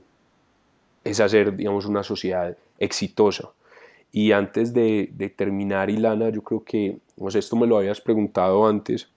[1.04, 3.52] es hacer digamos una sociedad exitosa.
[4.12, 9.08] Y antes de, terminar, Ilana, yo creo que pues esto me lo habías preguntado antes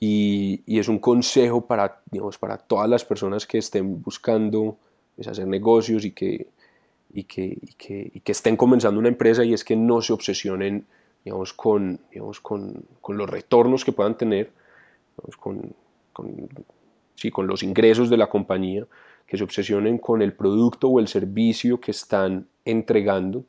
[0.00, 4.76] y, es un consejo para, digamos, para todas las personas que estén buscando
[5.14, 6.48] pues, hacer negocios y que,
[7.12, 10.86] y que, que, que, estén comenzando una empresa y es que no se obsesionen
[11.24, 14.50] digamos, con, digamos, con, con los retornos que puedan tener,
[15.38, 15.74] con,
[16.12, 16.48] con,
[17.14, 18.86] sí, con los ingresos de la compañía,
[19.26, 23.44] que se obsesionen con el producto o el servicio que están entregando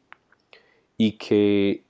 [0.98, 1.84] y que,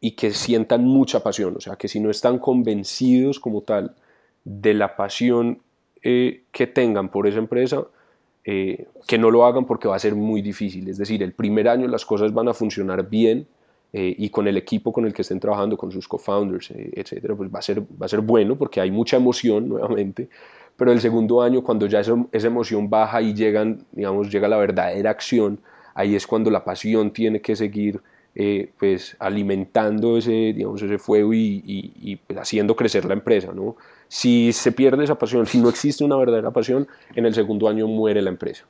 [0.00, 3.94] y que sientan mucha pasión, o sea, que si no están convencidos como tal
[4.44, 5.60] de la pasión
[6.02, 7.84] eh, que tengan por esa empresa,
[8.44, 10.88] eh, que no lo hagan porque va a ser muy difícil.
[10.88, 13.46] Es decir, el primer año las cosas van a funcionar bien
[13.92, 17.34] eh, y con el equipo con el que estén trabajando, con sus co-founders, eh, etcétera,
[17.34, 20.28] pues va a, ser, va a ser bueno porque hay mucha emoción nuevamente.
[20.76, 24.56] Pero el segundo año, cuando ya esa, esa emoción baja y llegan, digamos, llega la
[24.56, 25.60] verdadera acción,
[25.94, 28.00] ahí es cuando la pasión tiene que seguir
[28.78, 33.76] pues alimentando ese, digamos, ese fuego y, y, pues, haciendo crecer la empresa, ¿no?
[34.10, 37.86] Si se pierde esa pasión, si no existe una verdadera pasión, en el segundo año
[37.86, 38.64] muere la empresa.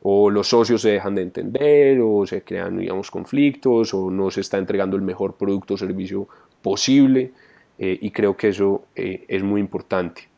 [0.00, 4.40] O los socios se dejan de entender, o se crean, digamos, conflictos, o no se
[4.40, 6.28] está entregando el mejor producto o servicio
[6.62, 7.32] posible.
[7.78, 10.30] Eh, y creo que eso eh, es muy importante.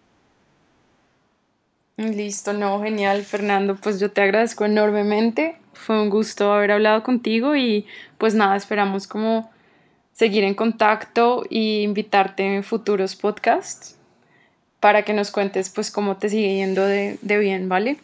[1.97, 3.77] Listo, no, genial, Fernando.
[3.77, 5.57] Pues yo te agradezco enormemente.
[5.73, 7.87] Fue un gusto haber hablado contigo y
[8.19, 9.53] pues nada, esperamos como
[10.15, 13.97] seguir en contacto e invitarte en futuros podcasts
[14.81, 17.99] para que nos cuentes pues cómo te sigue yendo de, bien, ¿vale?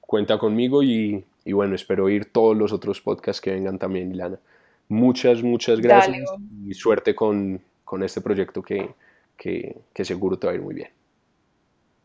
[0.00, 4.38] Cuenta conmigo y, bueno, espero oír todos los otros podcasts que vengan también, Ilana.
[4.88, 6.28] Muchas, muchas gracias
[6.64, 7.60] y suerte con,
[8.02, 8.94] este proyecto que,
[9.36, 10.88] que seguro te va a ir muy bien.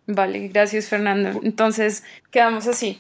[0.08, 1.40] Vale, gracias Fernando.
[1.44, 3.00] Entonces, quedamos así.